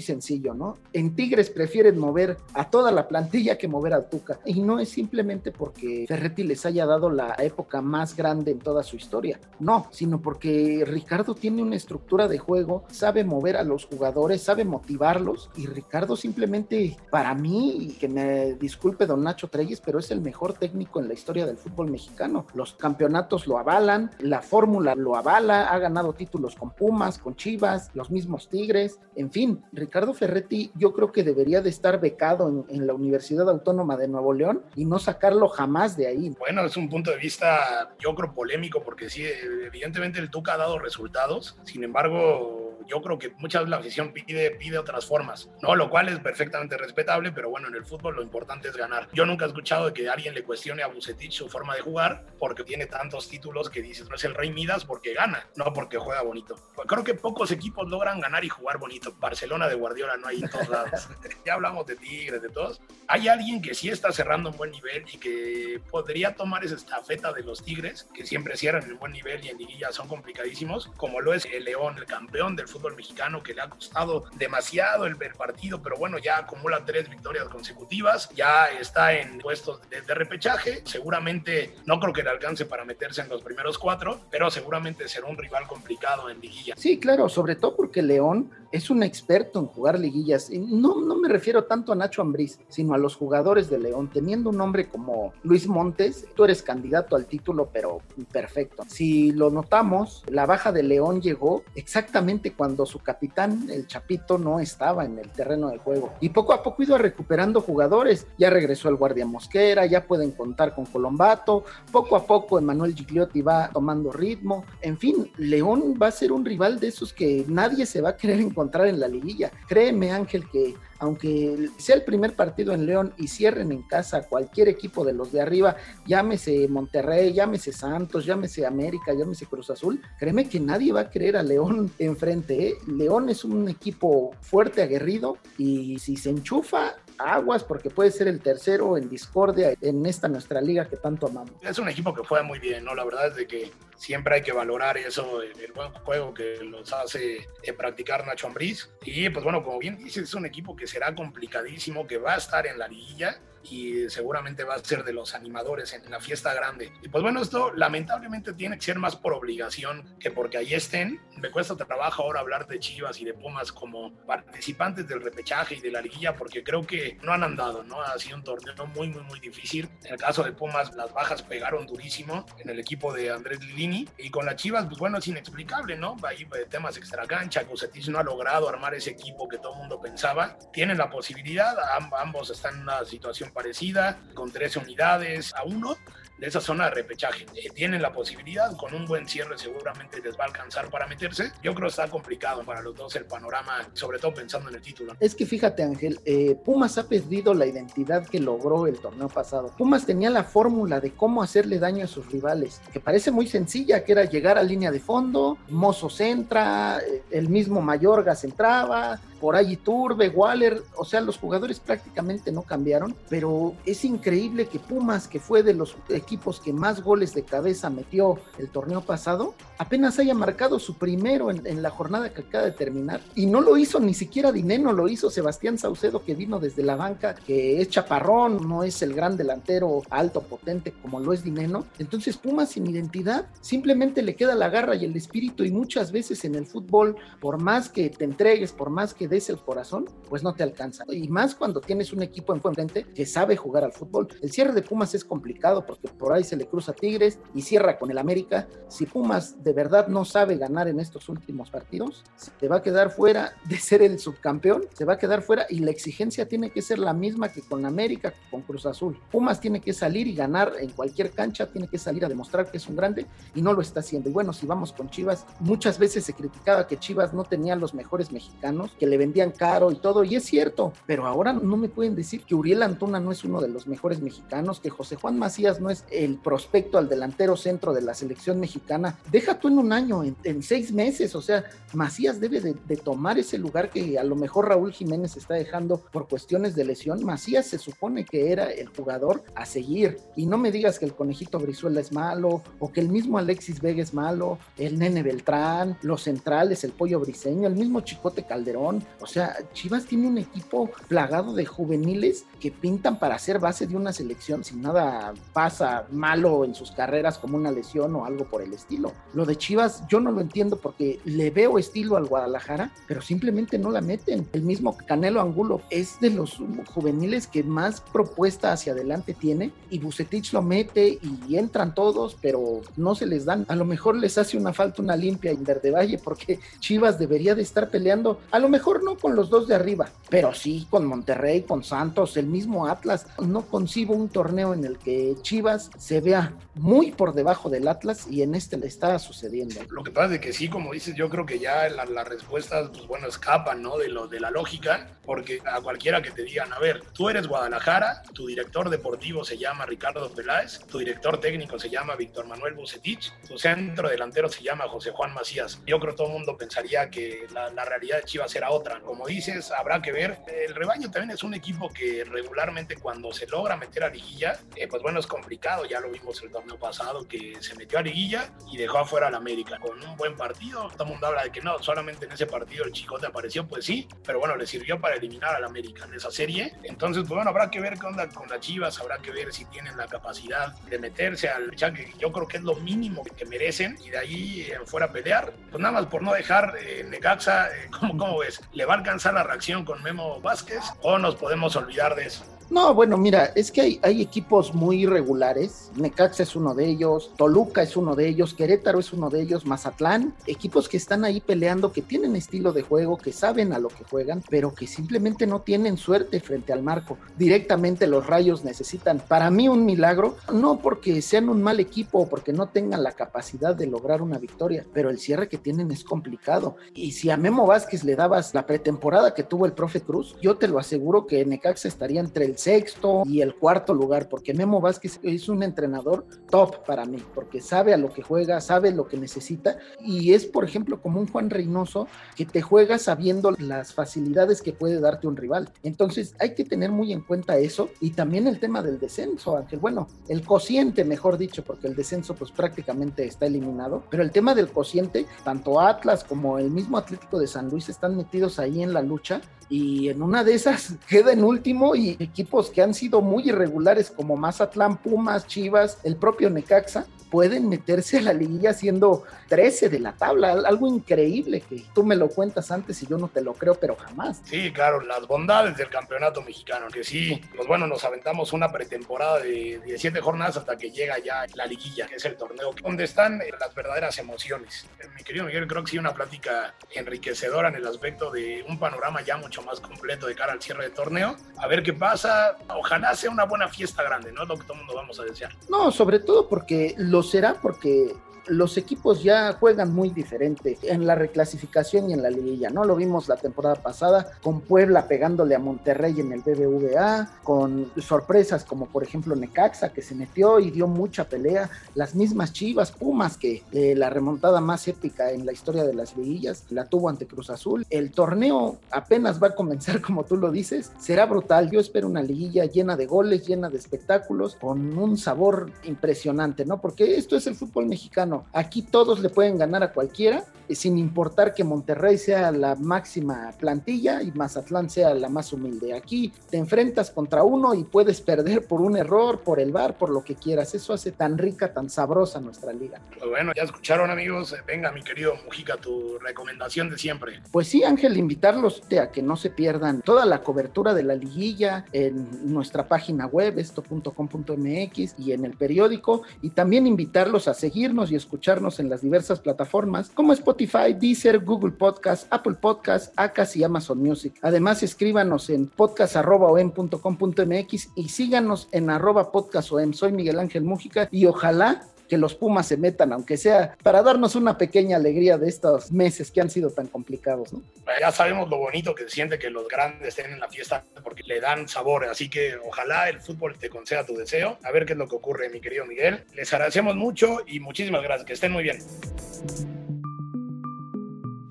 sencillo, 0.00 0.54
¿no? 0.54 0.78
En 0.92 1.14
Tigres 1.14 1.50
prefieren 1.50 1.98
mover 1.98 2.36
a 2.54 2.68
toda 2.68 2.90
la 2.90 3.06
plantilla 3.06 3.56
que 3.56 3.68
mover 3.68 3.94
al 3.94 4.08
Tuca, 4.08 4.40
y 4.44 4.60
no 4.60 4.80
es 4.80 4.88
simplemente 4.88 5.52
porque 5.52 6.04
Ferretti 6.08 6.42
les 6.42 6.66
haya 6.66 6.86
dado 6.86 7.10
la 7.10 7.36
época 7.38 7.80
más 7.80 8.16
grande 8.16 8.50
en 8.50 8.58
toda 8.58 8.82
su 8.82 8.96
historia, 8.96 9.38
no, 9.60 9.86
sino 9.90 10.20
porque 10.20 10.84
Ricardo 10.86 11.34
tiene 11.34 11.62
una 11.62 11.76
estructura 11.76 12.26
de 12.26 12.38
juego, 12.38 12.84
sabe 12.90 13.24
mover 13.24 13.56
a 13.56 13.62
los 13.62 13.86
jugadores, 13.86 14.42
sabe 14.42 14.64
motivarlos, 14.64 15.50
y 15.56 15.66
Ricardo 15.66 16.16
simplemente, 16.16 16.96
para 17.10 17.34
mí, 17.34 17.96
que 18.00 18.08
me 18.08 18.54
disculpe 18.54 19.06
don 19.06 19.22
Nacho 19.22 19.48
Treyes, 19.48 19.80
pero 19.80 19.98
es 19.98 20.10
el 20.10 20.20
mejor 20.20 20.54
técnico 20.54 20.98
en 21.00 21.08
la 21.08 21.14
historia 21.14 21.46
del 21.46 21.56
fútbol 21.56 21.90
mexicano. 21.90 22.46
Los 22.54 22.74
campeonatos 22.74 23.46
lo 23.46 23.58
avalan, 23.58 24.10
la 24.18 24.39
fórmula 24.42 24.94
lo 24.94 25.16
avala, 25.16 25.68
ha 25.70 25.78
ganado 25.78 26.12
títulos 26.12 26.56
con 26.56 26.70
Pumas, 26.70 27.18
con 27.18 27.36
Chivas, 27.36 27.90
los 27.94 28.10
mismos 28.10 28.48
Tigres, 28.48 28.98
en 29.16 29.30
fin, 29.30 29.62
Ricardo 29.72 30.14
Ferretti 30.14 30.70
yo 30.74 30.92
creo 30.92 31.12
que 31.12 31.22
debería 31.22 31.60
de 31.60 31.70
estar 31.70 32.00
becado 32.00 32.48
en, 32.48 32.64
en 32.68 32.86
la 32.86 32.94
Universidad 32.94 33.48
Autónoma 33.48 33.96
de 33.96 34.08
Nuevo 34.08 34.32
León 34.32 34.62
y 34.76 34.84
no 34.84 34.98
sacarlo 34.98 35.48
jamás 35.48 35.96
de 35.96 36.06
ahí. 36.06 36.34
Bueno, 36.38 36.64
es 36.64 36.76
un 36.76 36.88
punto 36.88 37.10
de 37.10 37.16
vista, 37.16 37.94
yo 37.98 38.14
creo, 38.14 38.32
polémico, 38.32 38.82
porque 38.82 39.10
sí, 39.10 39.24
evidentemente 39.66 40.18
el 40.18 40.30
Tuca 40.30 40.54
ha 40.54 40.58
dado 40.58 40.78
resultados, 40.78 41.58
sin 41.64 41.84
embargo, 41.84 42.59
yo 42.90 43.00
creo 43.00 43.18
que 43.18 43.30
muchas 43.38 43.62
veces 43.62 43.70
la 43.70 43.76
afición 43.76 44.12
pide, 44.12 44.50
pide 44.52 44.78
otras 44.78 45.06
formas, 45.06 45.48
¿no? 45.62 45.76
Lo 45.76 45.88
cual 45.88 46.08
es 46.08 46.18
perfectamente 46.18 46.76
respetable, 46.76 47.30
pero 47.30 47.48
bueno, 47.48 47.68
en 47.68 47.74
el 47.74 47.84
fútbol 47.84 48.16
lo 48.16 48.22
importante 48.22 48.68
es 48.68 48.76
ganar. 48.76 49.08
Yo 49.12 49.24
nunca 49.24 49.44
he 49.44 49.48
escuchado 49.48 49.86
de 49.86 49.92
que 49.92 50.08
alguien 50.08 50.34
le 50.34 50.42
cuestione 50.42 50.82
a 50.82 50.88
Bucetich 50.88 51.32
su 51.32 51.48
forma 51.48 51.74
de 51.76 51.82
jugar 51.82 52.26
porque 52.38 52.64
tiene 52.64 52.86
tantos 52.86 53.28
títulos 53.28 53.70
que 53.70 53.80
dices, 53.80 54.08
no 54.08 54.16
es 54.16 54.24
el 54.24 54.34
Rey 54.34 54.50
Midas 54.52 54.84
porque 54.84 55.14
gana, 55.14 55.46
no 55.54 55.72
porque 55.72 55.98
juega 55.98 56.22
bonito. 56.22 56.56
Pues 56.74 56.88
creo 56.88 57.04
que 57.04 57.14
pocos 57.14 57.52
equipos 57.52 57.88
logran 57.88 58.20
ganar 58.20 58.44
y 58.44 58.48
jugar 58.48 58.78
bonito. 58.78 59.14
Barcelona 59.20 59.68
de 59.68 59.76
Guardiola 59.76 60.16
no 60.16 60.26
hay 60.26 60.40
en 60.42 60.50
todos 60.50 60.68
lados. 60.68 61.08
ya 61.46 61.54
hablamos 61.54 61.86
de 61.86 61.96
Tigres, 61.96 62.42
de 62.42 62.48
todos. 62.48 62.80
Hay 63.06 63.28
alguien 63.28 63.62
que 63.62 63.74
sí 63.74 63.88
está 63.88 64.10
cerrando 64.12 64.50
un 64.50 64.56
buen 64.56 64.70
nivel 64.72 65.04
y 65.12 65.18
que 65.18 65.80
podría 65.90 66.34
tomar 66.34 66.64
esa 66.64 66.74
estafeta 66.74 67.32
de 67.32 67.42
los 67.42 67.62
Tigres, 67.62 68.08
que 68.14 68.26
siempre 68.26 68.56
cierran 68.56 68.82
en 68.84 68.98
buen 68.98 69.12
nivel 69.12 69.44
y 69.44 69.48
en 69.48 69.58
liguilla 69.58 69.92
son 69.92 70.08
complicadísimos, 70.08 70.88
como 70.96 71.20
lo 71.20 71.34
es 71.34 71.46
el 71.46 71.64
León, 71.64 71.96
el 71.98 72.06
campeón 72.06 72.56
del 72.56 72.68
fútbol 72.68 72.79
mexicano 72.88 73.42
que 73.42 73.54
le 73.54 73.62
ha 73.62 73.68
costado 73.68 74.24
demasiado 74.36 75.06
el, 75.06 75.14
ver 75.14 75.34
partido, 75.34 75.82
pero 75.82 75.96
bueno, 75.96 76.18
ya 76.18 76.38
acumula 76.38 76.84
tres 76.84 77.08
victorias 77.08 77.48
consecutivas, 77.48 78.30
ya 78.30 78.66
está 78.66 79.12
en 79.12 79.38
puestos 79.38 79.80
de, 79.90 80.00
de, 80.00 80.14
repechaje, 80.14 80.82
seguramente 80.84 81.76
no 81.86 82.00
creo 82.00 82.12
que 82.12 82.22
le 82.22 82.30
alcance 82.30 82.64
para 82.64 82.84
meterse 82.84 83.20
en 83.20 83.28
los 83.28 83.42
primeros 83.42 83.78
cuatro, 83.78 84.20
pero 84.30 84.50
seguramente 84.50 85.08
será 85.08 85.26
un 85.26 85.36
rival 85.36 85.66
complicado 85.66 86.30
en 86.30 86.40
liguilla. 86.40 86.74
Sí, 86.76 86.98
claro, 86.98 87.28
sobre 87.28 87.56
todo 87.56 87.76
porque 87.76 88.02
León 88.02 88.50
es 88.72 88.90
un 88.90 89.02
experto 89.02 89.58
en 89.58 89.66
jugar 89.66 89.98
liguillas. 89.98 90.50
No, 90.50 91.00
no 91.00 91.16
me 91.16 91.28
refiero 91.28 91.64
tanto 91.64 91.92
a 91.92 91.96
Nacho 91.96 92.22
Ambriz, 92.22 92.58
sino 92.68 92.94
a 92.94 92.98
los 92.98 93.16
jugadores 93.16 93.68
de 93.68 93.78
León. 93.78 94.10
Teniendo 94.12 94.50
un 94.50 94.60
hombre 94.60 94.88
como 94.88 95.32
Luis 95.42 95.66
Montes, 95.66 96.26
tú 96.34 96.44
eres 96.44 96.62
candidato 96.62 97.16
al 97.16 97.26
título, 97.26 97.68
pero 97.72 98.00
perfecto. 98.32 98.84
Si 98.86 99.32
lo 99.32 99.50
notamos, 99.50 100.22
la 100.28 100.46
baja 100.46 100.72
de 100.72 100.82
León 100.82 101.20
llegó 101.20 101.64
exactamente 101.74 102.52
cuando 102.52 102.86
su 102.86 103.00
capitán, 103.00 103.68
el 103.70 103.86
Chapito, 103.86 104.38
no 104.38 104.60
estaba 104.60 105.04
en 105.04 105.18
el 105.18 105.30
terreno 105.30 105.68
de 105.70 105.78
juego. 105.78 106.12
Y 106.20 106.28
poco 106.28 106.52
a 106.52 106.62
poco 106.62 106.82
ido 106.82 106.96
recuperando 106.96 107.60
jugadores. 107.60 108.26
Ya 108.38 108.50
regresó 108.50 108.88
el 108.88 108.96
Guardia 108.96 109.26
Mosquera, 109.26 109.86
ya 109.86 110.06
pueden 110.06 110.30
contar 110.32 110.74
con 110.74 110.86
Colombato. 110.86 111.64
Poco 111.90 112.16
a 112.16 112.24
poco 112.24 112.58
Emanuel 112.58 112.94
Gigliotti 112.94 113.42
va 113.42 113.70
tomando 113.72 114.12
ritmo. 114.12 114.64
En 114.80 114.96
fin, 114.96 115.30
León 115.36 115.94
va 116.00 116.08
a 116.08 116.12
ser 116.12 116.32
un 116.32 116.44
rival 116.44 116.78
de 116.78 116.88
esos 116.88 117.12
que 117.12 117.44
nadie 117.48 117.86
se 117.86 118.00
va 118.00 118.10
a 118.10 118.16
querer 118.16 118.40
encontrar 118.40 118.59
en 118.62 119.00
la 119.00 119.08
liguilla. 119.08 119.50
Créeme, 119.68 120.12
Ángel, 120.12 120.48
que 120.50 120.74
aunque 120.98 121.70
sea 121.78 121.96
el 121.96 122.04
primer 122.04 122.36
partido 122.36 122.74
en 122.74 122.84
León 122.84 123.14
y 123.16 123.26
cierren 123.26 123.72
en 123.72 123.82
casa 123.82 124.28
cualquier 124.28 124.68
equipo 124.68 125.02
de 125.04 125.14
los 125.14 125.32
de 125.32 125.40
arriba, 125.40 125.76
llámese 126.06 126.68
Monterrey, 126.68 127.32
llámese 127.32 127.72
Santos, 127.72 128.26
llámese 128.26 128.66
América, 128.66 129.14
llámese 129.14 129.46
Cruz 129.46 129.70
Azul, 129.70 130.00
créeme 130.18 130.48
que 130.48 130.60
nadie 130.60 130.92
va 130.92 131.00
a 131.00 131.10
creer 131.10 131.38
a 131.38 131.42
León 131.42 131.90
enfrente. 131.98 132.68
¿eh? 132.68 132.74
León 132.86 133.30
es 133.30 133.44
un 133.44 133.68
equipo 133.68 134.32
fuerte, 134.42 134.82
aguerrido 134.82 135.38
y 135.56 135.98
si 135.98 136.16
se 136.16 136.30
enchufa, 136.30 136.96
aguas 137.20 137.64
porque 137.64 137.90
puede 137.90 138.10
ser 138.10 138.28
el 138.28 138.40
tercero 138.40 138.96
en 138.96 139.08
discordia 139.08 139.74
en 139.80 140.04
esta 140.06 140.28
nuestra 140.28 140.60
liga 140.60 140.88
que 140.88 140.96
tanto 140.96 141.26
amamos. 141.26 141.52
Es 141.62 141.78
un 141.78 141.88
equipo 141.88 142.14
que 142.14 142.22
juega 142.22 142.44
muy 142.44 142.58
bien, 142.58 142.84
¿no? 142.84 142.94
La 142.94 143.04
verdad 143.04 143.28
es 143.28 143.36
de 143.36 143.46
que 143.46 143.70
siempre 143.96 144.36
hay 144.36 144.42
que 144.42 144.52
valorar 144.52 144.96
eso, 144.96 145.42
el, 145.42 145.72
buen 145.72 145.92
juego 145.92 146.34
que 146.34 146.56
los 146.64 146.92
hace 146.92 147.46
eh, 147.62 147.72
practicar 147.72 148.26
Nacho 148.26 148.46
Ambriz. 148.46 148.90
Y 149.04 149.28
pues 149.28 149.44
bueno, 149.44 149.62
como 149.62 149.78
bien 149.78 149.96
dices, 149.98 150.24
es 150.24 150.34
un 150.34 150.46
equipo 150.46 150.74
que 150.74 150.86
será 150.86 151.14
complicadísimo, 151.14 152.06
que 152.06 152.18
va 152.18 152.34
a 152.34 152.38
estar 152.38 152.66
en 152.66 152.78
la 152.78 152.88
liguilla 152.88 153.40
y 153.64 154.08
seguramente 154.08 154.64
va 154.64 154.74
a 154.74 154.78
ser 154.78 155.04
de 155.04 155.12
los 155.12 155.34
animadores 155.34 155.92
en 155.92 156.10
la 156.10 156.20
fiesta 156.20 156.54
grande. 156.54 156.92
Y 157.02 157.08
pues 157.08 157.22
bueno, 157.22 157.40
esto 157.42 157.72
lamentablemente 157.74 158.52
tiene 158.52 158.76
que 158.76 158.84
ser 158.84 158.98
más 158.98 159.16
por 159.16 159.32
obligación 159.32 160.16
que 160.18 160.30
porque 160.30 160.58
ahí 160.58 160.74
estén. 160.74 161.20
Me 161.36 161.50
cuesta 161.50 161.76
trabajo 161.76 162.22
ahora 162.22 162.40
hablar 162.40 162.66
de 162.66 162.78
Chivas 162.78 163.20
y 163.20 163.24
de 163.24 163.34
Pumas 163.34 163.72
como 163.72 164.12
participantes 164.26 165.06
del 165.06 165.22
repechaje 165.22 165.76
y 165.76 165.80
de 165.80 165.90
la 165.90 166.00
liguilla 166.00 166.36
porque 166.36 166.62
creo 166.62 166.86
que 166.86 167.18
no 167.22 167.32
han 167.32 167.42
andado, 167.42 167.82
¿no? 167.82 168.00
Ha 168.00 168.18
sido 168.18 168.36
un 168.36 168.44
torneo 168.44 168.86
muy, 168.86 169.08
muy, 169.08 169.22
muy 169.22 169.40
difícil. 169.40 169.88
En 170.04 170.14
el 170.14 170.18
caso 170.18 170.42
de 170.42 170.52
Pumas, 170.52 170.94
las 170.94 171.12
bajas 171.12 171.42
pegaron 171.42 171.86
durísimo 171.86 172.46
en 172.58 172.70
el 172.70 172.78
equipo 172.78 173.12
de 173.12 173.30
Andrés 173.30 173.60
Lilini 173.60 174.08
y 174.18 174.30
con 174.30 174.46
las 174.46 174.56
Chivas, 174.56 174.86
pues 174.86 174.98
bueno, 174.98 175.18
es 175.18 175.28
inexplicable, 175.28 175.96
¿no? 175.96 176.16
Hay 176.22 176.42
eh, 176.42 176.66
temas 176.68 176.96
extra 176.96 177.26
cancha, 177.26 177.64
Cosetis 177.64 178.08
no 178.08 178.18
ha 178.18 178.22
logrado 178.22 178.68
armar 178.68 178.94
ese 178.94 179.10
equipo 179.10 179.48
que 179.48 179.58
todo 179.58 179.72
el 179.72 179.78
mundo 179.78 180.00
pensaba. 180.00 180.56
Tienen 180.72 180.98
la 180.98 181.08
posibilidad, 181.08 181.76
ambos 182.18 182.50
están 182.50 182.76
en 182.76 182.82
una 182.82 183.04
situación 183.04 183.49
parecida, 183.50 184.18
con 184.34 184.50
13 184.50 184.80
unidades 184.80 185.54
a 185.54 185.64
uno 185.64 185.96
de 186.40 186.46
esa 186.46 186.60
zona 186.60 186.86
de 186.86 186.92
repechaje. 186.92 187.44
Eh, 187.54 187.68
tienen 187.74 188.00
la 188.00 188.12
posibilidad, 188.12 188.74
con 188.76 188.94
un 188.94 189.04
buen 189.04 189.28
cierre 189.28 189.58
seguramente 189.58 190.22
les 190.22 190.38
va 190.38 190.44
a 190.44 190.46
alcanzar 190.46 190.88
para 190.88 191.06
meterse. 191.06 191.52
Yo 191.62 191.74
creo 191.74 191.88
que 191.88 191.90
está 191.90 192.08
complicado 192.08 192.64
para 192.64 192.80
los 192.80 192.96
dos 192.96 193.14
el 193.16 193.26
panorama, 193.26 193.86
sobre 193.92 194.18
todo 194.18 194.32
pensando 194.32 194.70
en 194.70 194.76
el 194.76 194.80
título. 194.82 195.14
Es 195.20 195.34
que 195.34 195.44
fíjate 195.44 195.82
Ángel, 195.82 196.18
eh, 196.24 196.56
Pumas 196.64 196.96
ha 196.96 197.06
perdido 197.06 197.52
la 197.52 197.66
identidad 197.66 198.26
que 198.26 198.40
logró 198.40 198.86
el 198.86 198.98
torneo 198.98 199.28
pasado. 199.28 199.74
Pumas 199.76 200.06
tenía 200.06 200.30
la 200.30 200.44
fórmula 200.44 200.98
de 201.00 201.12
cómo 201.12 201.42
hacerle 201.42 201.78
daño 201.78 202.04
a 202.04 202.08
sus 202.08 202.30
rivales, 202.32 202.80
que 202.90 203.00
parece 203.00 203.30
muy 203.30 203.46
sencilla, 203.46 204.02
que 204.02 204.12
era 204.12 204.24
llegar 204.24 204.56
a 204.56 204.62
línea 204.62 204.90
de 204.90 205.00
fondo, 205.00 205.58
Mozo 205.68 206.08
centra, 206.08 207.00
eh, 207.00 207.22
el 207.30 207.50
mismo 207.50 207.82
Mayorgas 207.82 208.44
entraba, 208.44 209.20
por 209.40 209.56
ahí 209.56 209.76
Turbe, 209.76 210.28
Waller, 210.28 210.82
o 210.96 211.04
sea, 211.04 211.20
los 211.20 211.38
jugadores 211.38 211.80
prácticamente 211.80 212.52
no 212.52 212.62
cambiaron, 212.62 213.16
pero 213.28 213.74
es 213.86 214.04
increíble 214.04 214.66
que 214.66 214.78
Pumas, 214.78 215.26
que 215.26 215.40
fue 215.40 215.62
de 215.62 215.74
los 215.74 215.96
equipos 216.10 216.29
que 216.62 216.72
más 216.72 217.02
goles 217.02 217.34
de 217.34 217.42
cabeza 217.42 217.90
metió 217.90 218.38
el 218.58 218.68
torneo 218.68 219.00
pasado, 219.00 219.54
apenas 219.78 220.18
haya 220.18 220.34
marcado 220.34 220.78
su 220.78 220.94
primero 220.94 221.50
en, 221.50 221.82
la 221.82 221.90
jornada 221.90 222.32
que 222.32 222.42
acaba 222.42 222.64
de 222.64 222.72
terminar, 222.72 223.20
y 223.34 223.46
no 223.46 223.60
lo 223.60 223.76
hizo 223.76 223.98
ni 223.98 224.14
siquiera 224.14 224.52
Dineno, 224.52 224.92
lo 224.92 225.08
hizo 225.08 225.30
Sebastián 225.30 225.78
Saucedo, 225.78 226.22
que 226.22 226.34
vino 226.34 226.60
desde 226.60 226.82
la 226.82 226.94
banca, 226.94 227.34
que 227.34 227.80
es 227.80 227.88
chaparrón, 227.88 228.68
no 228.68 228.84
es 228.84 229.02
el 229.02 229.14
gran 229.14 229.36
delantero 229.36 230.02
alto, 230.10 230.42
potente 230.42 230.92
como 231.02 231.18
lo 231.18 231.32
es 231.32 231.42
Dineno. 231.42 231.86
Entonces 231.98 232.36
Pumas 232.36 232.70
sin 232.70 232.86
identidad, 232.86 233.46
simplemente 233.60 234.22
le 234.22 234.36
queda 234.36 234.54
la 234.54 234.68
garra 234.68 234.94
y 234.94 235.04
el 235.04 235.16
espíritu, 235.16 235.64
y 235.64 235.70
muchas 235.70 236.12
veces 236.12 236.44
en 236.44 236.54
el 236.54 236.66
fútbol, 236.66 237.16
por 237.40 237.60
más 237.60 237.88
que 237.88 238.10
te 238.10 238.24
entregues, 238.24 238.72
por 238.72 238.90
más 238.90 239.14
que 239.14 239.26
des 239.26 239.48
el 239.48 239.58
corazón, 239.58 240.08
pues 240.28 240.42
no 240.42 240.54
te 240.54 240.62
alcanza. 240.62 241.04
Y 241.08 241.28
más 241.28 241.54
cuando 241.54 241.80
tienes 241.80 242.12
un 242.12 242.22
equipo 242.22 242.54
en 242.54 242.60
frente 242.60 243.04
que 243.14 243.26
sabe 243.26 243.56
jugar 243.56 243.84
al 243.84 243.92
fútbol. 243.92 244.28
El 244.42 244.52
cierre 244.52 244.72
de 244.72 244.82
Pumas 244.82 245.14
es 245.14 245.24
complicado 245.24 245.84
porque 245.86 246.08
por 246.20 246.34
ahí 246.34 246.44
se 246.44 246.56
le 246.56 246.68
cruza 246.68 246.92
Tigres 246.92 247.38
y 247.54 247.62
cierra 247.62 247.98
con 247.98 248.10
el 248.10 248.18
América. 248.18 248.68
Si 248.88 249.06
Pumas 249.06 249.64
de 249.64 249.72
verdad 249.72 250.06
no 250.08 250.24
sabe 250.24 250.56
ganar 250.56 250.86
en 250.86 251.00
estos 251.00 251.28
últimos 251.28 251.70
partidos, 251.70 252.22
se 252.36 252.68
va 252.68 252.76
a 252.76 252.82
quedar 252.82 253.10
fuera 253.10 253.54
de 253.64 253.78
ser 253.78 254.02
el 254.02 254.18
subcampeón, 254.18 254.84
se 254.92 255.06
va 255.06 255.14
a 255.14 255.18
quedar 255.18 255.42
fuera 255.42 255.66
y 255.70 255.80
la 255.80 255.90
exigencia 255.90 256.46
tiene 256.46 256.70
que 256.70 256.82
ser 256.82 256.98
la 256.98 257.14
misma 257.14 257.48
que 257.48 257.62
con 257.62 257.86
América, 257.86 258.34
con 258.50 258.62
Cruz 258.62 258.84
Azul. 258.84 259.18
Pumas 259.32 259.60
tiene 259.60 259.80
que 259.80 259.94
salir 259.94 260.26
y 260.26 260.34
ganar 260.34 260.74
en 260.78 260.90
cualquier 260.90 261.30
cancha, 261.30 261.66
tiene 261.66 261.88
que 261.88 261.98
salir 261.98 262.24
a 262.24 262.28
demostrar 262.28 262.70
que 262.70 262.76
es 262.76 262.86
un 262.86 262.96
grande 262.96 263.26
y 263.54 263.62
no 263.62 263.72
lo 263.72 263.80
está 263.80 264.00
haciendo. 264.00 264.28
Y 264.28 264.32
bueno, 264.32 264.52
si 264.52 264.66
vamos 264.66 264.92
con 264.92 265.08
Chivas, 265.08 265.46
muchas 265.58 265.98
veces 265.98 266.24
se 266.24 266.34
criticaba 266.34 266.86
que 266.86 266.98
Chivas 266.98 267.32
no 267.32 267.44
tenía 267.44 267.76
los 267.76 267.94
mejores 267.94 268.30
mexicanos, 268.30 268.92
que 268.98 269.06
le 269.06 269.16
vendían 269.16 269.52
caro 269.52 269.90
y 269.90 269.96
todo, 269.96 270.22
y 270.22 270.36
es 270.36 270.44
cierto, 270.44 270.92
pero 271.06 271.26
ahora 271.26 271.54
no 271.54 271.76
me 271.76 271.88
pueden 271.88 272.14
decir 272.14 272.44
que 272.44 272.54
Uriel 272.54 272.82
Antuna 272.82 273.20
no 273.20 273.32
es 273.32 273.44
uno 273.44 273.60
de 273.60 273.68
los 273.68 273.86
mejores 273.86 274.20
mexicanos, 274.20 274.80
que 274.80 274.90
José 274.90 275.16
Juan 275.16 275.38
Macías 275.38 275.80
no 275.80 275.90
es 275.90 276.04
el 276.10 276.36
prospecto 276.36 276.98
al 276.98 277.08
delantero 277.08 277.56
centro 277.56 277.92
de 277.92 278.02
la 278.02 278.14
selección 278.14 278.60
mexicana. 278.60 279.18
Deja 279.30 279.58
tú 279.58 279.68
en 279.68 279.78
un 279.78 279.92
año, 279.92 280.22
en, 280.24 280.62
seis 280.62 280.92
meses, 280.92 281.34
o 281.34 281.42
sea, 281.42 281.64
Macías 281.92 282.40
debe 282.40 282.60
de, 282.60 282.96
tomar 282.96 283.38
ese 283.38 283.58
lugar 283.58 283.90
que 283.90 284.18
a 284.18 284.24
lo 284.24 284.36
mejor 284.36 284.68
Raúl 284.68 284.92
Jiménez 284.92 285.36
está 285.36 285.54
dejando 285.54 285.98
por 286.12 286.28
cuestiones 286.28 286.74
de 286.74 286.84
lesión. 286.84 287.24
Macías 287.24 287.66
se 287.66 287.78
supone 287.78 288.24
que 288.24 288.52
era 288.52 288.70
el 288.70 288.88
jugador 288.88 289.42
a 289.54 289.64
seguir, 289.64 290.18
y 290.36 290.46
no 290.46 290.58
me 290.58 290.70
digas 290.70 290.98
que 290.98 291.06
el 291.06 291.14
conejito 291.14 291.58
Brizuela 291.58 292.00
es 292.00 292.12
malo, 292.12 292.62
o 292.78 292.92
que 292.92 293.00
el 293.00 293.08
mismo 293.08 293.38
Alexis 293.38 293.80
Vega 293.80 294.02
es 294.02 294.12
malo, 294.12 294.58
el 294.76 294.98
nene 294.98 295.22
Beltrán, 295.22 295.96
los 296.02 296.22
centrales, 296.22 296.84
el 296.84 296.92
pollo 296.92 297.20
briseño, 297.20 297.66
el 297.66 297.74
mismo 297.74 298.00
Chicote 298.00 298.44
Calderón, 298.44 299.04
o 299.20 299.26
sea, 299.26 299.56
Chivas 299.72 300.04
tiene 300.04 300.28
un 300.28 300.38
equipo 300.38 300.90
plagado 301.08 301.54
de 301.54 301.64
juveniles 301.64 302.44
que 302.60 302.70
pintan 302.70 303.18
para 303.18 303.38
ser 303.38 303.58
base 303.58 303.86
de 303.86 303.96
una 303.96 304.12
selección 304.12 304.64
si 304.64 304.76
nada 304.76 305.32
pasa 305.52 305.99
malo 306.10 306.64
en 306.64 306.74
sus 306.74 306.92
carreras 306.92 307.38
como 307.38 307.56
una 307.56 307.70
lesión 307.70 308.14
o 308.14 308.24
algo 308.24 308.44
por 308.44 308.62
el 308.62 308.72
estilo. 308.72 309.12
Lo 309.34 309.44
de 309.44 309.56
Chivas 309.56 310.04
yo 310.08 310.20
no 310.20 310.30
lo 310.32 310.40
entiendo 310.40 310.76
porque 310.76 311.20
le 311.24 311.50
veo 311.50 311.78
estilo 311.78 312.16
al 312.16 312.26
Guadalajara, 312.26 312.92
pero 313.06 313.22
simplemente 313.22 313.78
no 313.78 313.90
la 313.90 314.00
meten. 314.00 314.48
El 314.52 314.62
mismo 314.62 314.96
Canelo 314.96 315.40
Angulo 315.40 315.82
es 315.90 316.20
de 316.20 316.30
los 316.30 316.58
juveniles 316.94 317.46
que 317.46 317.62
más 317.62 318.00
propuesta 318.00 318.72
hacia 318.72 318.92
adelante 318.92 319.34
tiene 319.34 319.72
y 319.90 319.98
Bucetich 319.98 320.52
lo 320.52 320.62
mete 320.62 321.18
y 321.48 321.56
entran 321.56 321.94
todos, 321.94 322.36
pero 322.40 322.80
no 322.96 323.14
se 323.14 323.26
les 323.26 323.44
dan. 323.44 323.64
A 323.68 323.76
lo 323.76 323.84
mejor 323.84 324.16
les 324.16 324.38
hace 324.38 324.56
una 324.56 324.72
falta 324.72 325.02
una 325.02 325.16
limpia 325.16 325.50
en 325.50 325.64
Verde 325.64 325.90
Valle 325.90 326.18
porque 326.22 326.60
Chivas 326.78 327.18
debería 327.18 327.54
de 327.54 327.62
estar 327.62 327.90
peleando, 327.90 328.40
a 328.50 328.58
lo 328.58 328.68
mejor 328.68 329.02
no 329.02 329.16
con 329.16 329.34
los 329.34 329.50
dos 329.50 329.66
de 329.66 329.74
arriba, 329.74 330.08
pero 330.28 330.54
sí 330.54 330.86
con 330.90 331.06
Monterrey, 331.06 331.62
con 331.62 331.82
Santos, 331.82 332.36
el 332.36 332.46
mismo 332.46 332.86
Atlas. 332.86 333.26
No 333.40 333.62
concibo 333.62 334.14
un 334.14 334.28
torneo 334.28 334.74
en 334.74 334.84
el 334.84 334.98
que 334.98 335.36
Chivas 335.42 335.79
se 335.98 336.20
vea 336.20 336.54
muy 336.74 337.12
por 337.12 337.32
debajo 337.32 337.70
del 337.70 337.88
Atlas 337.88 338.26
y 338.28 338.42
en 338.42 338.54
este 338.54 338.76
le 338.76 338.86
está 338.86 339.18
sucediendo. 339.18 339.80
Lo 339.90 340.02
que 340.02 340.10
pasa 340.10 340.34
es 340.34 340.40
que 340.40 340.52
sí, 340.52 340.68
como 340.68 340.92
dices, 340.92 341.14
yo 341.14 341.30
creo 341.30 341.46
que 341.46 341.58
ya 341.58 341.88
las 341.88 342.28
respuestas, 342.28 342.90
pues 342.90 343.06
bueno, 343.06 343.28
escapan, 343.28 343.82
¿no? 343.82 343.96
De 343.96 344.08
lo 344.08 344.26
de 344.26 344.40
la 344.40 344.50
lógica, 344.50 345.18
porque 345.24 345.60
a 345.64 345.80
cualquiera 345.80 346.20
que 346.22 346.30
te 346.30 346.42
digan, 346.42 346.72
a 346.72 346.78
ver, 346.78 347.02
tú 347.12 347.28
eres 347.28 347.46
Guadalajara, 347.46 348.22
tu 348.34 348.46
director 348.46 348.90
deportivo 348.90 349.44
se 349.44 349.56
llama 349.56 349.86
Ricardo 349.86 350.30
Peláez, 350.32 350.80
tu 350.86 350.98
director 350.98 351.38
técnico 351.38 351.78
se 351.78 351.88
llama 351.88 352.16
Víctor 352.16 352.46
Manuel 352.46 352.74
Bucetich, 352.74 353.32
tu 353.46 353.58
centro 353.58 354.08
delantero 354.08 354.48
se 354.48 354.62
llama 354.62 354.88
José 354.88 355.10
Juan 355.10 355.32
Macías. 355.34 355.80
Yo 355.86 355.98
creo 355.98 356.12
que 356.12 356.16
todo 356.18 356.26
el 356.28 356.32
mundo 356.34 356.56
pensaría 356.56 357.10
que 357.10 357.46
la, 357.52 357.70
la 357.70 357.84
realidad 357.84 358.18
de 358.18 358.24
Chivas 358.24 358.54
era 358.54 358.70
otra. 358.70 359.00
Como 359.00 359.26
dices, 359.26 359.70
habrá 359.70 360.02
que 360.02 360.12
ver. 360.12 360.38
El 360.46 360.74
rebaño 360.74 361.10
también 361.10 361.30
es 361.30 361.42
un 361.42 361.54
equipo 361.54 361.88
que 361.90 362.24
regularmente 362.24 362.96
cuando 362.96 363.32
se 363.32 363.46
logra 363.46 363.76
meter 363.76 364.04
a 364.04 364.10
liguilla, 364.10 364.58
eh, 364.76 364.88
pues 364.88 365.02
bueno, 365.02 365.20
es 365.20 365.26
complicado. 365.26 365.69
Ya 365.88 366.00
lo 366.00 366.10
vimos 366.10 366.42
el 366.42 366.50
torneo 366.50 366.76
pasado 366.78 367.26
que 367.26 367.56
se 367.60 367.74
metió 367.76 367.98
a 367.98 368.02
liguilla 368.02 368.50
y 368.72 368.76
dejó 368.76 368.98
afuera 368.98 369.28
al 369.28 369.34
América 369.34 369.78
con 369.78 370.02
un 370.02 370.16
buen 370.16 370.36
partido. 370.36 370.90
Todo 370.90 371.04
el 371.04 371.10
mundo 371.10 371.28
habla 371.28 371.44
de 371.44 371.52
que 371.52 371.60
no, 371.60 371.80
solamente 371.80 372.26
en 372.26 372.32
ese 372.32 372.46
partido 372.46 372.84
el 372.84 372.92
Chicote 372.92 373.26
apareció, 373.26 373.66
pues 373.66 373.84
sí, 373.84 374.08
pero 374.24 374.40
bueno, 374.40 374.56
le 374.56 374.66
sirvió 374.66 375.00
para 375.00 375.14
eliminar 375.14 375.54
al 375.54 375.64
América 375.64 376.04
en 376.06 376.14
esa 376.14 376.30
serie. 376.30 376.74
Entonces, 376.82 377.22
pues 377.22 377.36
bueno, 377.36 377.50
habrá 377.50 377.70
que 377.70 377.80
ver 377.80 377.98
qué 377.98 378.06
onda 378.06 378.28
con 378.28 378.48
las 378.48 378.60
Chivas, 378.60 378.98
habrá 378.98 379.18
que 379.18 379.30
ver 379.30 379.52
si 379.52 379.64
tienen 379.66 379.96
la 379.96 380.06
capacidad 380.06 380.72
de 380.72 380.98
meterse 380.98 381.48
al 381.48 381.70
que 381.70 382.12
yo 382.18 382.32
creo 382.32 382.48
que 382.48 382.56
es 382.58 382.62
lo 382.62 382.74
mínimo 382.76 383.22
que 383.24 383.44
merecen 383.46 383.96
y 384.04 384.10
de 384.10 384.18
ahí 384.18 384.70
en 384.70 384.86
fuera 384.86 385.12
pelear. 385.12 385.52
Pues 385.70 385.80
nada 385.80 385.92
más 386.00 386.06
por 386.06 386.22
no 386.22 386.32
dejar 386.32 386.76
eh, 386.80 387.04
Necaxa, 387.08 387.68
eh, 387.68 387.88
¿cómo, 387.98 388.16
¿cómo 388.16 388.38
ves? 388.38 388.60
¿Le 388.72 388.84
va 388.84 388.94
a 388.94 388.98
alcanzar 388.98 389.34
la 389.34 389.44
reacción 389.44 389.84
con 389.84 390.02
Memo 390.02 390.40
Vázquez 390.40 390.82
o 391.02 391.18
nos 391.18 391.36
podemos 391.36 391.76
olvidar 391.76 392.14
de 392.14 392.26
eso? 392.26 392.44
No, 392.70 392.94
bueno, 392.94 393.16
mira, 393.16 393.46
es 393.56 393.72
que 393.72 393.98
hay, 394.00 394.22
equipos 394.22 394.72
muy 394.74 395.02
irregulares. 395.02 395.90
Necaxa 395.96 396.44
es 396.44 396.54
uno 396.54 396.72
de 396.72 396.86
ellos, 396.86 397.32
Toluca 397.36 397.82
es 397.82 397.96
uno 397.96 398.14
de 398.14 398.28
ellos, 398.28 398.54
Querétaro 398.54 399.00
es 399.00 399.12
uno 399.12 399.28
de 399.28 399.42
ellos, 399.42 399.66
Mazatlán, 399.66 400.36
equipos 400.46 400.88
que 400.88 400.96
están 400.96 401.24
ahí 401.24 401.40
peleando, 401.40 401.90
que 401.90 402.00
tienen 402.00 402.36
estilo 402.36 402.72
de 402.72 402.82
juego, 402.82 403.16
que 403.18 403.32
saben 403.32 403.72
a 403.72 403.80
lo 403.80 403.88
que 403.88 404.04
juegan, 404.04 404.44
pero 404.48 404.72
que 404.72 404.86
simplemente 404.86 405.48
no 405.48 405.62
tienen 405.62 405.96
suerte 405.96 406.38
frente 406.38 406.72
al 406.72 406.84
marco. 406.84 407.18
Directamente 407.36 408.06
los 408.06 408.24
rayos 408.24 408.62
necesitan, 408.64 409.18
para 409.18 409.50
mí, 409.50 409.68
un 409.68 409.84
milagro, 409.84 410.36
no 410.52 410.78
porque 410.78 411.22
sean 411.22 411.48
un 411.48 411.60
mal 411.60 411.80
equipo 411.80 412.20
o 412.20 412.28
porque 412.28 412.52
no 412.52 412.68
tengan 412.68 413.02
la 413.02 413.12
capacidad 413.12 413.74
de 413.74 413.88
lograr 413.88 414.22
una 414.22 414.38
victoria, 414.38 414.86
pero 414.94 415.10
el 415.10 415.18
cierre 415.18 415.48
que 415.48 415.58
tienen 415.58 415.90
es 415.90 416.04
complicado. 416.04 416.76
Y 416.94 417.12
si 417.12 417.30
a 417.30 417.36
Memo 417.36 417.66
Vázquez 417.66 418.04
le 418.04 418.14
dabas 418.14 418.54
la 418.54 418.64
pretemporada 418.64 419.34
que 419.34 419.42
tuvo 419.42 419.66
el 419.66 419.72
profe 419.72 420.02
Cruz, 420.02 420.36
yo 420.40 420.56
te 420.56 420.68
lo 420.68 420.78
aseguro 420.78 421.26
que 421.26 421.44
Necaxa 421.44 421.88
estaría 421.88 422.20
entre 422.20 422.44
el 422.44 422.59
sexto 422.60 423.22
y 423.26 423.40
el 423.40 423.54
cuarto 423.54 423.94
lugar, 423.94 424.28
porque 424.28 424.54
Memo 424.54 424.80
Vázquez 424.80 425.18
es 425.22 425.48
un 425.48 425.62
entrenador 425.62 426.26
top 426.50 426.84
para 426.84 427.04
mí, 427.04 427.18
porque 427.34 427.60
sabe 427.60 427.94
a 427.94 427.96
lo 427.96 428.12
que 428.12 428.22
juega, 428.22 428.60
sabe 428.60 428.92
lo 428.92 429.06
que 429.06 429.16
necesita 429.16 429.78
y 430.00 430.34
es, 430.34 430.46
por 430.46 430.64
ejemplo, 430.64 431.00
como 431.00 431.20
un 431.20 431.28
Juan 431.28 431.50
Reynoso 431.50 432.06
que 432.36 432.44
te 432.44 432.62
juega 432.62 432.98
sabiendo 432.98 433.52
las 433.52 433.94
facilidades 433.94 434.62
que 434.62 434.72
puede 434.72 435.00
darte 435.00 435.26
un 435.26 435.36
rival. 435.36 435.72
Entonces 435.82 436.34
hay 436.38 436.54
que 436.54 436.64
tener 436.64 436.90
muy 436.90 437.12
en 437.12 437.22
cuenta 437.22 437.58
eso 437.58 437.90
y 438.00 438.10
también 438.10 438.46
el 438.46 438.60
tema 438.60 438.82
del 438.82 438.98
descenso, 438.98 439.56
Ángel. 439.56 439.78
Bueno, 439.78 440.08
el 440.28 440.44
cociente, 440.44 441.04
mejor 441.04 441.38
dicho, 441.38 441.64
porque 441.64 441.86
el 441.86 441.96
descenso 441.96 442.34
pues 442.34 442.50
prácticamente 442.50 443.24
está 443.24 443.46
eliminado, 443.46 444.02
pero 444.10 444.22
el 444.22 444.30
tema 444.30 444.54
del 444.54 444.70
cociente, 444.70 445.26
tanto 445.44 445.80
Atlas 445.80 446.24
como 446.24 446.58
el 446.58 446.70
mismo 446.70 446.98
Atlético 446.98 447.38
de 447.38 447.46
San 447.46 447.68
Luis 447.68 447.88
están 447.88 448.16
metidos 448.16 448.58
ahí 448.58 448.82
en 448.82 448.92
la 448.92 449.02
lucha 449.02 449.40
y 449.70 450.08
en 450.08 450.20
una 450.20 450.44
de 450.44 450.54
esas 450.54 450.94
queda 451.08 451.32
en 451.32 451.42
último 451.44 451.94
y 451.94 452.16
equipos 452.18 452.70
que 452.70 452.82
han 452.82 452.92
sido 452.92 453.22
muy 453.22 453.48
irregulares 453.48 454.10
como 454.10 454.36
Mazatlán, 454.36 454.98
Pumas, 454.98 455.46
Chivas, 455.46 455.98
el 456.04 456.16
propio 456.16 456.50
Necaxa, 456.50 457.06
pueden 457.30 457.68
meterse 457.68 458.18
a 458.18 458.22
la 458.22 458.32
liguilla 458.32 458.72
siendo 458.72 459.24
13 459.48 459.88
de 459.88 459.98
la 460.00 460.12
tabla, 460.12 460.52
algo 460.52 460.86
increíble 460.88 461.60
que 461.60 461.84
tú 461.94 462.04
me 462.04 462.16
lo 462.16 462.28
cuentas 462.28 462.70
antes 462.70 463.02
y 463.02 463.06
yo 463.06 463.18
no 463.18 463.28
te 463.28 463.40
lo 463.40 463.54
creo, 463.54 463.74
pero 463.74 463.96
jamás. 463.96 464.40
Sí, 464.44 464.72
claro, 464.72 465.00
las 465.00 465.26
bondades 465.26 465.76
del 465.76 465.88
campeonato 465.88 466.42
mexicano, 466.42 466.88
que 466.88 467.04
sí, 467.04 467.40
pues 467.54 467.66
bueno, 467.66 467.86
nos 467.86 468.04
aventamos 468.04 468.52
una 468.52 468.70
pretemporada 468.70 469.38
de 469.40 469.80
17 469.84 470.20
jornadas 470.20 470.56
hasta 470.56 470.76
que 470.76 470.90
llega 470.90 471.18
ya 471.18 471.46
la 471.54 471.66
liguilla, 471.66 472.06
que 472.06 472.16
es 472.16 472.24
el 472.24 472.36
torneo 472.36 472.74
donde 472.82 473.04
están 473.04 473.40
eh, 473.40 473.50
las 473.58 473.74
verdaderas 473.74 474.18
emociones. 474.18 474.86
Eh, 474.98 475.06
mi 475.16 475.22
querido 475.22 475.46
Miguel, 475.46 475.66
creo 475.66 475.84
que 475.84 475.92
sí, 475.92 475.98
una 475.98 476.14
plática 476.14 476.74
enriquecedora 476.94 477.68
en 477.68 477.76
el 477.76 477.86
aspecto 477.86 478.30
de 478.30 478.64
un 478.68 478.78
panorama 478.78 479.22
ya 479.22 479.36
mucho 479.36 479.62
más 479.62 479.80
completo 479.80 480.26
de 480.26 480.34
cara 480.34 480.52
al 480.52 480.62
cierre 480.62 480.84
de 480.84 480.90
torneo. 480.90 481.36
A 481.58 481.66
ver 481.66 481.82
qué 481.82 481.92
pasa, 481.92 482.56
ojalá 482.68 483.14
sea 483.14 483.30
una 483.30 483.44
buena 483.44 483.68
fiesta 483.68 484.02
grande, 484.02 484.32
¿no? 484.32 484.42
Es 484.42 484.48
lo 484.48 484.56
que 484.56 484.64
todo 484.64 484.74
el 484.74 484.78
mundo 484.80 484.94
vamos 484.94 485.18
a 485.20 485.24
desear. 485.24 485.52
No, 485.68 485.90
sobre 485.90 486.20
todo 486.20 486.48
porque 486.48 486.94
lo 486.98 487.19
será 487.22 487.54
porque 487.54 488.14
los 488.46 488.76
equipos 488.76 489.22
ya 489.22 489.52
juegan 489.54 489.94
muy 489.94 490.10
diferente 490.10 490.78
en 490.82 491.06
la 491.06 491.14
reclasificación 491.14 492.10
y 492.10 492.14
en 492.14 492.22
la 492.22 492.30
liguilla, 492.30 492.70
¿no? 492.70 492.84
Lo 492.84 492.96
vimos 492.96 493.28
la 493.28 493.36
temporada 493.36 493.76
pasada 493.76 494.32
con 494.42 494.60
Puebla 494.60 495.06
pegándole 495.06 495.54
a 495.54 495.58
Monterrey 495.58 496.20
en 496.20 496.32
el 496.32 496.40
BBVA, 496.40 497.30
con 497.42 497.90
sorpresas 497.96 498.64
como 498.64 498.86
por 498.86 499.02
ejemplo 499.02 499.36
Necaxa 499.36 499.92
que 499.92 500.02
se 500.02 500.14
metió 500.14 500.58
y 500.58 500.70
dio 500.70 500.86
mucha 500.86 501.24
pelea, 501.24 501.70
las 501.94 502.14
mismas 502.14 502.52
Chivas, 502.52 502.92
Pumas 502.92 503.36
que 503.36 503.62
eh, 503.72 503.94
la 503.94 504.10
remontada 504.10 504.60
más 504.60 504.88
épica 504.88 505.30
en 505.30 505.46
la 505.46 505.52
historia 505.52 505.84
de 505.84 505.94
las 505.94 506.16
liguillas 506.16 506.64
la 506.70 506.86
tuvo 506.86 507.08
ante 507.08 507.26
Cruz 507.26 507.50
Azul. 507.50 507.86
El 507.90 508.10
torneo 508.10 508.78
apenas 508.90 509.42
va 509.42 509.48
a 509.48 509.54
comenzar 509.54 510.00
como 510.02 510.24
tú 510.24 510.36
lo 510.36 510.50
dices, 510.50 510.92
será 510.98 511.26
brutal. 511.26 511.70
Yo 511.70 511.80
espero 511.80 512.06
una 512.08 512.22
liguilla 512.22 512.64
llena 512.64 512.96
de 512.96 513.06
goles, 513.06 513.46
llena 513.46 513.68
de 513.68 513.78
espectáculos, 513.78 514.56
con 514.56 514.96
un 514.98 515.16
sabor 515.16 515.70
impresionante, 515.84 516.64
¿no? 516.64 516.80
Porque 516.80 517.16
esto 517.16 517.36
es 517.36 517.46
el 517.46 517.54
fútbol 517.54 517.86
mexicano 517.86 518.29
mexicano. 518.30 518.46
Aquí 518.52 518.82
todos 518.82 519.20
le 519.20 519.28
pueden 519.28 519.58
ganar 519.58 519.82
a 519.82 519.92
cualquiera, 519.92 520.44
eh, 520.68 520.74
sin 520.74 520.98
importar 520.98 521.52
que 521.52 521.64
Monterrey 521.64 522.16
sea 522.16 522.52
la 522.52 522.76
máxima 522.76 523.52
plantilla 523.58 524.22
y 524.22 524.30
Mazatlán 524.32 524.88
sea 524.88 525.14
la 525.14 525.28
más 525.28 525.52
humilde. 525.52 525.94
Aquí 525.94 526.32
te 526.48 526.56
enfrentas 526.58 527.10
contra 527.10 527.42
uno 527.42 527.74
y 527.74 527.84
puedes 527.84 528.20
perder 528.20 528.66
por 528.66 528.80
un 528.80 528.96
error, 528.96 529.40
por 529.40 529.58
el 529.58 529.72
bar, 529.72 529.98
por 529.98 530.10
lo 530.10 530.22
que 530.22 530.36
quieras. 530.36 530.74
Eso 530.74 530.92
hace 530.92 531.12
tan 531.12 531.38
rica, 531.38 531.72
tan 531.72 531.90
sabrosa 531.90 532.40
nuestra 532.40 532.72
liga. 532.72 533.00
Pues 533.18 533.28
bueno, 533.28 533.52
ya 533.56 533.64
escucharon 533.64 534.10
amigos. 534.10 534.54
Venga, 534.66 534.92
mi 534.92 535.02
querido 535.02 535.34
Mujica, 535.44 535.76
tu 535.76 536.18
recomendación 536.18 536.88
de 536.90 536.98
siempre. 536.98 537.40
Pues 537.50 537.68
sí, 537.68 537.82
Ángel, 537.82 538.16
invitarlos 538.16 538.82
a 539.00 539.10
que 539.10 539.22
no 539.22 539.36
se 539.36 539.50
pierdan 539.50 540.02
toda 540.02 540.24
la 540.24 540.42
cobertura 540.42 540.94
de 540.94 541.02
la 541.02 541.14
liguilla 541.14 541.84
en 541.92 542.28
nuestra 542.52 542.86
página 542.86 543.26
web, 543.26 543.58
esto.com.mx 543.58 545.14
y 545.18 545.32
en 545.32 545.44
el 545.44 545.56
periódico. 545.56 546.22
Y 546.42 546.50
también 546.50 546.86
invitarlos 546.86 547.48
a 547.48 547.54
seguirnos 547.54 548.12
y 548.12 548.16
escucharnos 548.20 548.80
en 548.80 548.88
las 548.88 549.02
diversas 549.02 549.40
plataformas 549.40 550.08
como 550.10 550.32
Spotify, 550.32 550.94
Deezer, 550.98 551.40
Google 551.40 551.72
Podcast, 551.72 552.26
Apple 552.30 552.54
Podcast, 552.54 553.12
Acas 553.16 553.56
y 553.56 553.64
Amazon 553.64 553.98
Music. 553.98 554.38
Además, 554.42 554.82
escríbanos 554.82 555.50
en 555.50 555.66
podcast.com.mx 555.66 557.88
y 557.94 558.08
síganos 558.08 558.68
en 558.72 558.88
arroba 558.90 559.30
podcastom. 559.32 559.92
Soy 559.92 560.12
Miguel 560.12 560.38
Ángel 560.38 560.64
Mújica 560.64 561.08
y 561.10 561.26
ojalá 561.26 561.82
que 562.10 562.18
los 562.18 562.34
Pumas 562.34 562.66
se 562.66 562.76
metan, 562.76 563.12
aunque 563.12 563.36
sea 563.36 563.76
para 563.82 564.02
darnos 564.02 564.34
una 564.34 564.58
pequeña 564.58 564.96
alegría 564.96 565.38
de 565.38 565.48
estos 565.48 565.92
meses 565.92 566.30
que 566.30 566.40
han 566.40 566.50
sido 566.50 566.70
tan 566.70 566.88
complicados, 566.88 567.52
¿no? 567.52 567.62
Ya 568.00 568.10
sabemos 568.10 568.50
lo 568.50 568.58
bonito 568.58 568.94
que 568.94 569.04
se 569.04 569.10
siente 569.10 569.38
que 569.38 569.48
los 569.48 569.68
grandes 569.68 570.08
estén 570.08 570.32
en 570.32 570.40
la 570.40 570.48
fiesta 570.48 570.84
porque 571.04 571.22
le 571.22 571.40
dan 571.40 571.68
sabor, 571.68 572.04
así 572.06 572.28
que 572.28 572.56
ojalá 572.56 573.08
el 573.08 573.20
fútbol 573.20 573.56
te 573.56 573.70
conceda 573.70 574.04
tu 574.04 574.16
deseo. 574.16 574.58
A 574.64 574.72
ver 574.72 574.84
qué 574.84 574.92
es 574.92 574.98
lo 574.98 575.08
que 575.08 575.14
ocurre, 575.14 575.48
mi 575.48 575.60
querido 575.60 575.86
Miguel. 575.86 576.24
Les 576.34 576.52
agradecemos 576.52 576.96
mucho 576.96 577.38
y 577.46 577.60
muchísimas 577.60 578.02
gracias, 578.02 578.26
que 578.26 578.32
estén 578.32 578.52
muy 578.52 578.64
bien. 578.64 578.78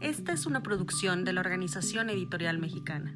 Esta 0.01 0.33
es 0.33 0.45
una 0.45 0.61
producción 0.61 1.23
de 1.23 1.33
la 1.33 1.39
Organización 1.39 2.09
Editorial 2.09 2.59
Mexicana. 2.59 3.15